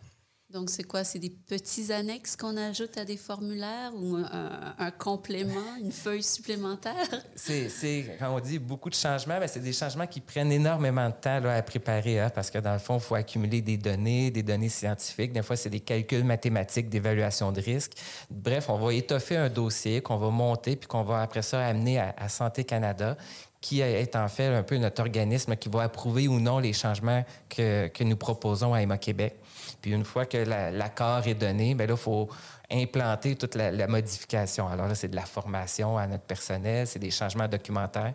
Donc, 0.54 0.70
c'est 0.70 0.84
quoi? 0.84 1.04
C'est 1.04 1.18
des 1.18 1.32
petits 1.32 1.92
annexes 1.92 2.36
qu'on 2.36 2.56
ajoute 2.58 2.96
à 3.00 3.06
des 3.06 3.18
formulaires 3.18 3.92
ou 3.96 4.18
un, 4.18 4.92
complément, 4.92 5.76
une 5.82 5.92
feuille 5.92 6.22
supplémentaire? 6.22 6.94
C'est, 7.36 8.18
quand 8.20 8.36
on 8.36 8.40
dit 8.40 8.60
beaucoup 8.60 8.92
de 8.92 8.96
changements, 8.96 9.40
ben, 9.40 9.48
c'est 9.48 9.60
des 9.60 9.74
changements 9.74 10.06
qui 10.06 10.22
prennent 10.22 10.52
énormément 10.52 11.10
de 11.10 11.16
temps 11.16 11.44
à 11.44 11.62
préparer, 11.64 12.20
hein, 12.20 12.30
parce 12.30 12.52
que 12.52 12.60
dans 12.60 12.74
le 12.74 12.80
fond, 12.80 12.98
il 12.98 13.02
faut 13.02 13.16
accumuler 13.16 13.62
des 13.62 13.78
données, 13.78 14.30
des 14.30 14.44
données 14.44 14.70
scientifiques. 14.70 15.34
Des 15.34 15.42
fois, 15.42 15.56
c'est 15.56 15.72
des 15.72 15.80
calculs 15.80 16.24
mathématiques 16.24 16.88
d'évaluation 16.88 17.52
de 17.52 17.60
risque. 17.60 17.94
Bref, 18.30 18.70
on 18.70 18.78
va 18.78 18.94
étoffer 18.94 19.38
un 19.38 19.50
dossier 19.50 20.02
qu'on 20.02 20.18
va 20.18 20.30
monter, 20.30 20.76
puis 20.76 20.88
qu'on 20.88 21.04
va 21.04 21.24
après 21.24 21.42
ça 21.42 21.66
amener 21.66 21.98
à, 21.98 22.14
à 22.16 22.30
Santé 22.30 22.64
Canada, 22.64 23.18
qui 23.64 23.80
est 23.80 24.18
en 24.18 24.28
fait 24.28 24.48
un 24.48 24.62
peu 24.62 24.76
notre 24.76 25.02
organisme 25.02 25.56
qui 25.56 25.70
va 25.70 25.84
approuver 25.84 26.28
ou 26.28 26.42
non 26.42 26.60
les 26.60 26.74
changements 26.74 27.24
que, 27.48 27.88
que 27.88 28.04
nous 28.04 28.18
proposons 28.18 28.74
à 28.74 28.82
Emma 28.82 28.98
Québec. 28.98 29.38
Puis 29.82 29.92
une 29.92 30.04
fois 30.04 30.26
que 30.26 30.36
l'accord 30.38 31.26
est 31.26 31.34
donné, 31.34 31.74
bien 31.74 31.88
là, 31.88 31.94
il 31.94 31.98
faut 31.98 32.28
implanter 32.70 33.38
toute 33.38 33.56
la, 33.56 33.88
modification. 33.88 34.68
Alors 34.68 34.90
là, 34.90 34.96
c'est 34.96 35.08
de 35.08 35.16
la 35.16 35.26
formation 35.26 35.98
à 35.98 36.06
notre 36.08 36.26
personnel, 36.26 36.88
c'est 36.88 37.00
des 37.00 37.10
changements 37.10 37.48
documentaires. 37.48 38.14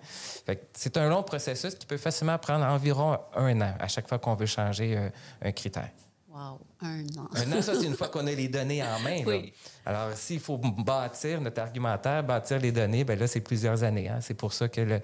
C'est 0.75 0.99
un 0.99 1.09
long 1.09 1.23
processus 1.23 1.75
qui 1.77 1.87
peut 1.87 1.97
facilement 1.97 2.37
prendre 2.37 2.67
environ 2.67 3.17
un 3.35 3.59
an 3.63 3.73
à 3.81 3.89
chaque 3.89 4.07
fois 4.07 4.19
qu'on 4.19 4.35
veut 4.35 4.45
changer 4.45 4.99
euh, 4.99 5.09
un 5.41 5.53
critère. 5.53 5.89
Wow, 6.39 6.61
un 6.83 7.05
an. 7.19 7.29
un 7.35 7.53
an, 7.53 7.63
ça, 7.63 7.75
c'est 7.75 7.87
une 7.87 7.97
fois 7.97 8.07
qu'on 8.09 8.25
a 8.29 8.31
les 8.31 8.47
données 8.47 8.81
en 8.81 9.01
main. 9.01 9.25
Oui. 9.27 9.53
Alors, 9.85 10.13
s'il 10.15 10.39
faut 10.39 10.57
bâtir 10.57 11.41
notre 11.41 11.61
argumentaire, 11.61 12.23
bâtir 12.23 12.61
les 12.61 12.71
données, 12.71 13.03
bien 13.03 13.17
là, 13.17 13.27
c'est 13.27 13.41
plusieurs 13.41 13.83
années. 13.83 14.09
Hein. 14.09 14.21
C'est 14.21 14.35
pour 14.35 14.53
ça 14.53 14.69
que 14.69 14.81
le, 14.81 15.01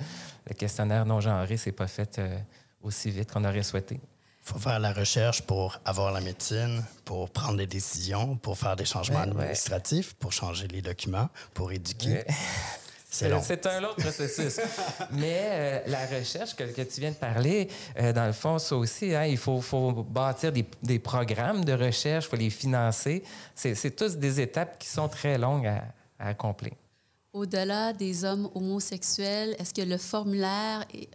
questionnaire 0.57 1.05
non 1.05 1.21
genré 1.21 1.57
s'est 1.57 1.73
pas 1.73 1.89
fait 1.89 2.21
euh, 2.21 2.39
aussi 2.83 3.11
vite 3.11 3.33
qu'on 3.33 3.45
aurait 3.45 3.65
souhaité. 3.65 3.97
Il 3.97 4.53
faut 4.53 4.61
faire 4.61 4.79
la 4.79 4.93
recherche 4.93 5.43
pour 5.43 5.81
avoir 5.85 6.13
la 6.13 6.21
médecine, 6.21 6.85
pour 7.05 7.29
prendre 7.31 7.57
des 7.57 7.67
décisions, 7.67 8.37
pour 8.37 8.57
faire 8.57 8.77
des 8.77 8.85
changements 8.85 9.23
administratifs, 9.23 10.15
pour 10.15 10.33
changer 10.33 10.69
les 10.69 10.83
documents, 10.83 11.31
pour 11.53 11.73
éduquer. 11.73 12.23
C'est 13.15 13.67
un 13.67 13.85
autre 13.85 13.97
processus. 13.97 14.61
Mais 15.13 15.41
euh, 15.43 15.81
la 15.87 16.07
recherche 16.07 16.57
que, 16.57 16.65
tu 16.65 17.01
viens 17.01 17.13
de 17.13 17.17
parler, 17.17 17.69
euh, 17.99 18.13
dans 18.13 18.27
le 18.27 18.33
fond, 18.33 18.59
ça 18.59 18.77
aussi, 18.77 19.15
hein, 19.15 19.25
il 19.25 19.39
faut, 19.39 19.61
faut 19.61 19.93
bâtir 19.93 20.51
des, 20.51 20.65
des, 20.83 20.99
programmes 20.99 21.65
de 21.65 21.73
recherche, 21.73 22.25
il 22.27 22.29
faut 22.31 22.37
les 22.37 22.51
financer. 22.51 23.23
C'est 23.55 23.95
tous 23.95 24.17
des 24.17 24.41
étapes 24.41 24.79
qui 24.79 24.89
sont 24.89 25.09
très 25.09 25.39
longues 25.39 25.67
à, 25.67 25.85
à 26.19 26.29
accomplir. 26.31 26.73
Au-delà 27.33 27.93
des 27.93 28.25
hommes 28.25 28.49
homosexuels, 28.55 29.55
est-ce 29.59 29.75
que 29.75 29.83
le 29.83 29.99
formulaire, 29.99 30.85
est, 30.93 31.09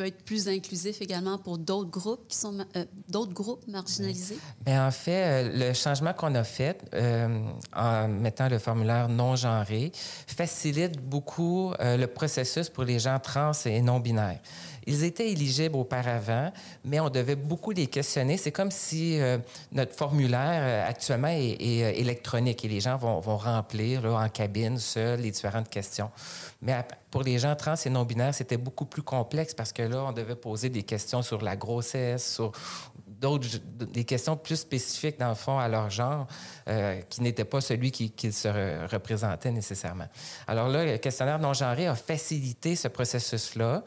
peut 0.00 0.06
être 0.06 0.24
plus 0.24 0.48
inclusif 0.48 1.02
également 1.02 1.36
pour 1.36 1.58
d'autres 1.58 1.90
groupes 1.90 2.26
qui 2.26 2.36
sont 2.36 2.56
euh, 2.74 2.84
d'autres 3.10 3.34
groupes 3.34 3.66
marginalisés? 3.68 4.38
Bien, 4.64 4.86
en 4.86 4.90
fait, 4.90 5.24
euh, 5.24 5.68
le 5.68 5.74
changement 5.74 6.14
qu'on 6.14 6.34
a 6.36 6.44
fait 6.44 6.78
euh, 6.94 7.28
en 7.76 8.08
mettant 8.08 8.48
le 8.48 8.58
formulaire 8.58 9.10
non 9.10 9.36
genré 9.36 9.92
facilite 10.26 10.98
beaucoup 10.98 11.72
le 11.78 12.06
processus 12.06 12.70
pour 12.70 12.84
les 12.84 12.98
gens 12.98 13.18
trans 13.18 13.52
et 13.66 13.82
non 13.82 14.00
binaires. 14.00 14.40
Ils 14.86 15.04
étaient 15.04 15.30
éligibles 15.30 15.76
auparavant, 15.76 16.52
mais 16.84 17.00
on 17.00 17.10
devait 17.10 17.36
beaucoup 17.36 17.70
les 17.70 17.86
questionner. 17.86 18.36
C'est 18.36 18.52
comme 18.52 18.70
si 18.70 19.18
notre 19.72 19.94
formulaire 19.94 20.88
actuellement 20.88 21.28
est, 21.28 21.60
électronique 21.98 22.64
et 22.64 22.68
les 22.68 22.80
gens 22.80 22.96
vont, 22.96 23.20
vont 23.20 23.36
remplir 23.36 24.02
là, 24.02 24.24
en 24.24 24.28
cabine 24.28 24.78
seuls 24.78 25.20
les 25.20 25.30
différentes 25.30 25.68
questions. 25.68 26.10
Mais 26.62 26.74
pour 27.10 27.22
les 27.22 27.38
gens 27.38 27.54
trans 27.56 27.74
et 27.74 27.90
non-binaires, 27.90 28.34
c'était 28.34 28.56
beaucoup 28.56 28.84
plus 28.84 29.02
complexe 29.02 29.54
parce 29.54 29.72
que 29.72 29.82
là, 29.82 30.04
on 30.04 30.12
devait 30.12 30.36
poser 30.36 30.68
des 30.68 30.82
questions 30.82 31.22
sur 31.22 31.42
la 31.42 31.56
grossesse, 31.56 32.34
sur 32.34 32.52
d'autres, 33.20 33.48
des 33.92 34.04
questions 34.04 34.36
plus 34.36 34.56
spécifiques, 34.56 35.18
dans 35.18 35.28
le 35.28 35.34
fond, 35.34 35.58
à 35.58 35.68
leur 35.68 35.90
genre, 35.90 36.26
euh, 36.68 37.00
qui 37.08 37.22
n'étaient 37.22 37.44
pas 37.44 37.60
celui 37.60 37.90
qu'ils 37.90 38.12
qui 38.12 38.32
se 38.32 38.48
représentaient 38.90 39.52
nécessairement. 39.52 40.06
Alors 40.46 40.68
là, 40.68 40.84
le 40.84 40.96
questionnaire 40.96 41.38
non-genré 41.38 41.86
a 41.86 41.94
facilité 41.94 42.76
ce 42.76 42.88
processus-là 42.88 43.84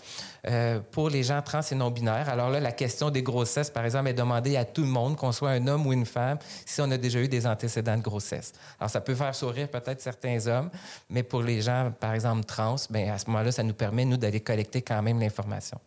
euh, 0.48 0.80
pour 0.92 1.10
les 1.10 1.24
gens 1.24 1.42
trans 1.42 1.62
et 1.62 1.76
non-binaires. 1.76 2.30
Alors 2.30 2.50
là, 2.50 2.60
la 2.60 2.72
question 2.72 3.10
des 3.10 3.24
grossesses, 3.24 3.72
par 3.72 3.86
exemple, 3.86 4.10
est 4.10 4.14
demandée 4.14 4.56
à 4.56 4.66
tout 4.66 4.84
le 4.84 4.88
monde, 4.88 5.16
qu'on 5.16 5.32
soit 5.32 5.52
un 5.52 5.68
homme 5.68 5.88
ou 5.88 5.94
une 5.94 6.06
femme, 6.06 6.38
si 6.66 6.82
on 6.82 6.92
a 6.92 6.98
déjà 6.98 7.20
eu 7.20 7.28
des 7.28 7.48
antécédents 7.48 7.98
de 7.98 8.04
grossesse. 8.04 8.54
Alors, 8.80 8.90
ça 8.90 9.02
peut 9.02 9.16
faire 9.16 9.34
sourire 9.34 9.68
peut-être 9.68 10.02
certains 10.02 10.46
hommes, 10.48 10.70
mais 11.10 11.24
pour 11.24 11.42
les 11.42 11.62
gens, 11.62 11.92
par 12.00 12.14
exemple, 12.14 12.44
trans, 12.46 12.76
bien, 12.90 13.14
à 13.14 13.18
ce 13.18 13.26
moment-là, 13.28 13.52
ça 13.52 13.64
nous 13.64 13.74
permet, 13.74 14.06
nous, 14.06 14.18
d'aller 14.18 14.42
collecter 14.42 14.82
quand 14.82 15.02
même 15.02 15.20
l'information. 15.20 15.80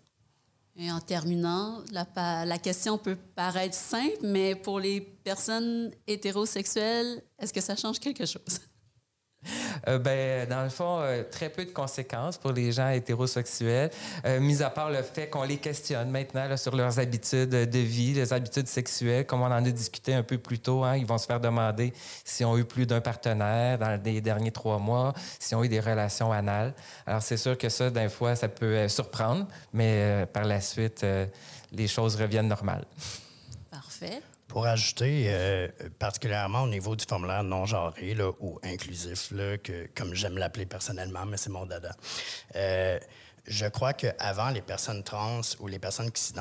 Et 0.79 0.93
en 0.93 1.01
terminant, 1.01 1.83
la, 1.91 2.45
la, 2.45 2.59
question 2.59 2.99
peut 2.99 3.17
paraître 3.35 3.75
simple, 3.75 4.19
mais 4.23 4.55
pour 4.55 4.79
les 4.79 5.01
personnes 5.01 5.91
hétérosexuelles, 6.07 7.23
est-ce 7.39 7.53
que 7.53 7.63
ça 7.63 7.77
change 7.77 7.99
quelque 7.99 8.27
chose? 8.27 8.61
Euh, 9.89 9.99
ben, 9.99 10.49
dans 10.49 10.63
le 10.63 10.69
fond, 10.69 11.01
euh, 11.01 11.23
très 11.31 11.49
peu 11.49 11.65
de 11.65 11.71
conséquences 11.71 12.39
pour 12.39 12.53
les 12.53 12.73
gens 12.73 12.91
hétérosexuels, 12.91 13.91
euh, 14.25 14.41
mis 14.41 14.63
à 14.63 14.71
part 14.71 14.91
le 14.91 15.03
fait 15.03 15.29
qu'on 15.29 15.45
les 15.45 15.59
questionne 15.59 16.11
maintenant 16.11 16.57
sur 16.57 16.75
leurs 16.77 16.99
habitudes 16.99 17.51
de 17.51 17.79
vie, 17.79 18.15
les 18.15 18.33
habitudes 18.33 18.69
sexuelles, 18.69 19.27
comme 19.27 19.43
on 19.43 19.47
en 19.47 19.65
a 19.65 19.71
discuté 19.71 20.15
un 20.15 20.23
peu 20.23 20.39
plus 20.39 20.59
tôt. 20.59 20.85
Hein, 20.85 20.97
ils 20.97 21.07
vont 21.07 21.19
se 21.19 21.27
faire 21.27 21.41
demander 21.41 21.93
s'ils 22.25 22.47
ont 22.47 22.57
eu 22.57 22.65
plus 22.65 22.87
d'un 22.87 23.01
partenaire 23.01 23.79
dans 23.79 24.01
les 24.03 24.21
derniers 24.21 24.53
trois 24.53 24.79
mois, 24.79 25.13
s'ils 25.39 25.57
ont 25.57 25.65
eu 25.65 25.69
des 25.69 25.81
relations 25.81 26.33
anales. 26.33 26.75
Alors, 27.07 27.23
c'est 27.23 27.37
sûr 27.37 27.57
que 27.57 27.69
ça, 27.69 27.91
d'un 27.91 28.09
fois, 28.09 28.37
ça 28.37 28.49
peut 28.49 28.89
surprendre, 28.89 29.47
mais 29.73 30.27
par 30.33 30.45
la 30.45 30.61
suite, 30.61 31.05
les 31.73 31.89
choses 31.89 32.17
reviennent 32.17 32.49
normales. 32.49 32.85
Parfait. 33.71 34.23
Pour 34.57 34.67
ajouter, 34.67 35.27
euh, 35.29 35.69
particulièrement 35.99 36.63
au 36.63 36.67
niveau 36.67 36.97
du 36.97 37.05
formulaire 37.07 37.45
non 37.45 37.67
genré 37.67 38.15
là, 38.15 38.31
ou 38.41 38.59
inclusif, 38.63 39.31
là, 39.31 39.59
que, 39.59 39.87
comme 39.95 40.15
j'aime 40.15 40.39
l'appeler 40.39 40.65
personnellement, 40.65 41.27
mais 41.27 41.37
c'est 41.37 41.51
mon 41.51 41.67
dada. 41.67 41.95
Euh, 42.55 42.99
je 43.47 43.67
crois 43.67 43.93
qu'avant, 43.93 44.49
les 44.49 44.63
personnes 44.63 45.03
trans 45.03 45.43
ou 45.61 45.67
les 45.67 45.79
personnes 45.79 46.11
qui, 46.11 46.33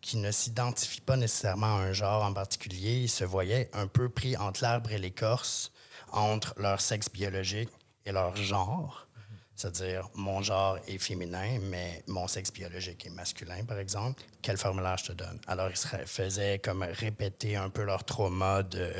qui 0.00 0.16
ne 0.16 0.30
s'identifient 0.30 1.02
pas 1.02 1.18
nécessairement 1.18 1.66
à 1.66 1.80
un 1.80 1.92
genre 1.92 2.24
en 2.24 2.32
particulier, 2.32 3.00
ils 3.00 3.10
se 3.10 3.24
voyaient 3.24 3.68
un 3.74 3.88
peu 3.88 4.08
pris 4.08 4.38
entre 4.38 4.62
l'arbre 4.62 4.90
et 4.92 4.98
l'écorce, 4.98 5.70
entre 6.12 6.54
leur 6.56 6.80
sexe 6.80 7.12
biologique 7.12 7.68
et 8.06 8.12
leur 8.12 8.34
genre. 8.36 9.06
C'est-à-dire, 9.56 10.08
mon 10.14 10.42
genre 10.42 10.78
est 10.88 10.98
féminin, 10.98 11.58
mais 11.62 12.02
mon 12.08 12.26
sexe 12.26 12.52
biologique 12.52 13.06
est 13.06 13.10
masculin, 13.10 13.64
par 13.64 13.78
exemple. 13.78 14.22
Quel 14.42 14.56
formulaire 14.56 14.98
je 14.98 15.06
te 15.06 15.12
donne? 15.12 15.38
Alors, 15.46 15.70
ils 15.70 16.06
faisaient 16.06 16.58
comme 16.58 16.82
répéter 16.82 17.54
un 17.54 17.70
peu 17.70 17.84
leur 17.84 18.04
trauma 18.04 18.64
de 18.64 18.92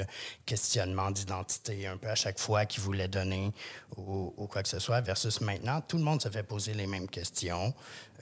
questionnement 0.46 1.10
d'identité, 1.10 1.88
un 1.88 1.96
peu 1.96 2.08
à 2.08 2.14
chaque 2.14 2.38
fois 2.38 2.66
qu'ils 2.66 2.82
voulaient 2.82 3.08
donner 3.08 3.52
ou, 3.96 4.32
ou, 4.36 4.46
quoi 4.46 4.62
que 4.62 4.68
ce 4.68 4.78
soit, 4.78 5.00
versus 5.00 5.40
maintenant, 5.40 5.80
tout 5.80 5.98
le 5.98 6.04
monde 6.04 6.22
se 6.22 6.28
fait 6.28 6.44
poser 6.44 6.72
les 6.72 6.86
mêmes 6.86 7.08
questions. 7.08 7.74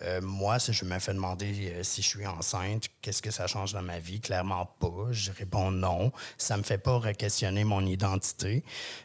Euh, 0.03 0.21
moi, 0.21 0.59
si 0.59 0.73
je 0.73 0.85
me 0.85 0.99
fais 0.99 1.15
demander 1.15 1.73
euh, 1.73 1.83
si 1.83 2.03
je 2.03 2.09
suis 2.09 2.27
enceinte, 2.27 2.89
qu'est-ce 3.01 3.23
que 3.23 3.31
ça 3.31 3.47
change 3.47 3.73
dans 3.73 3.83
ma 3.83 3.99
vie? 3.99 4.21
Clairement 4.21 4.67
pas. 4.67 5.09
Je 5.11 5.31
réponds 5.33 5.71
non. 5.71 6.13
Ça 6.39 6.57
me 6.57 6.63
fait 6.63 6.79
pas 6.79 6.99
re-questionner 6.99 7.65
mon 7.65 7.85
identité. 7.87 8.65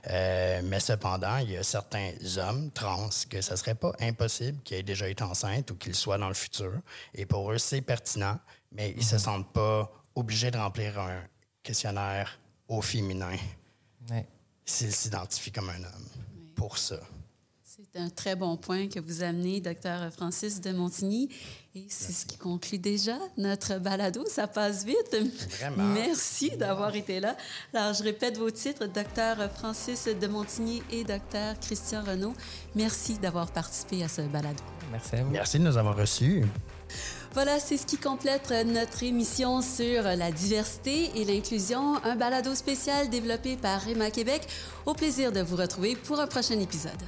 Euh, 0.10 0.62
mais 0.64 0.80
cependant, 0.80 1.38
il 1.38 1.52
y 1.52 1.58
a 1.58 1.64
certains 1.64 2.12
hommes 2.38 2.72
trans 2.72 3.10
que 3.30 3.42
ça 3.42 3.58
serait 3.58 3.76
pas 3.76 3.94
impossible 4.00 4.62
qu'ils 4.64 4.78
aient 4.78 4.84
déjà 4.84 5.08
été 5.08 5.24
enceintes 5.24 5.72
ou 5.72 5.76
qu'ils 5.76 5.96
soient 5.96 6.18
dans 6.18 6.30
le 6.30 6.34
futur. 6.34 6.74
Et 7.14 7.26
pour 7.26 7.52
eux, 7.52 7.58
c'est 7.58 7.82
pertinent, 7.82 8.40
mais 8.72 8.94
ils 8.98 9.06
se 9.06 9.16
mhm. 9.16 9.22
sentent 9.22 9.54
pas 9.54 9.92
obligés 10.16 10.52
de 10.52 10.58
remplir 10.58 11.00
un 11.00 11.22
questionnaire 11.64 12.40
au 12.68 12.82
féminin 12.82 13.36
s'ils 14.66 14.94
s'identifient 14.94 15.52
comme 15.52 15.70
un 15.70 15.84
homme. 15.84 16.08
Pour 16.56 16.78
ça. 16.78 17.00
C'est 17.80 18.00
un 18.00 18.10
très 18.10 18.36
bon 18.36 18.58
point 18.58 18.88
que 18.88 19.00
vous 19.00 19.22
amenez, 19.22 19.62
docteur 19.62 20.12
Francis 20.12 20.62
de 20.62 20.72
Montigny. 20.72 21.30
Et 21.76 21.86
c'est 21.90 22.12
ce 22.12 22.26
qui 22.26 22.36
conclut 22.36 22.80
déjà 22.80 23.20
notre 23.38 23.78
balado. 23.78 24.26
Ça 24.26 24.48
passe 24.48 24.84
vite. 24.84 25.16
Vraiment. 25.60 25.84
Merci 25.94 26.58
d'avoir 26.58 26.96
été 26.96 27.20
là. 27.20 27.38
Alors, 27.76 27.94
je 27.94 28.02
répète 28.02 28.40
vos 28.40 28.50
titres, 28.50 28.88
docteur 28.88 29.38
Francis 29.52 30.06
de 30.08 30.26
Montigny 30.26 30.82
et 30.92 31.04
docteur 31.04 31.60
Christian 31.60 32.04
Renaud. 32.04 32.34
Merci 32.74 33.20
d'avoir 33.20 33.52
participé 33.52 34.04
à 34.04 34.08
ce 34.08 34.22
balado. 34.22 34.64
Merci 34.92 35.16
à 35.16 35.24
vous. 35.24 35.30
Merci 35.30 35.60
de 35.60 35.66
nous 35.66 35.78
avoir 35.78 35.96
reçus. 35.96 36.46
Voilà, 37.34 37.60
c'est 37.60 37.78
ce 37.78 37.86
qui 37.86 37.98
complète 37.98 38.52
notre 38.66 39.04
émission 39.04 39.62
sur 39.62 40.02
la 40.02 40.32
diversité 40.32 41.12
et 41.14 41.26
l'inclusion, 41.26 42.04
un 42.04 42.16
balado 42.16 42.56
spécial 42.56 43.12
développé 43.12 43.56
par 43.56 43.88
Emma 43.88 44.10
Québec. 44.10 44.48
Au 44.88 44.96
plaisir 44.96 45.32
de 45.32 45.42
vous 45.42 45.58
retrouver 45.58 45.96
pour 45.96 46.20
un 46.20 46.26
prochain 46.26 46.60
épisode. 46.60 47.04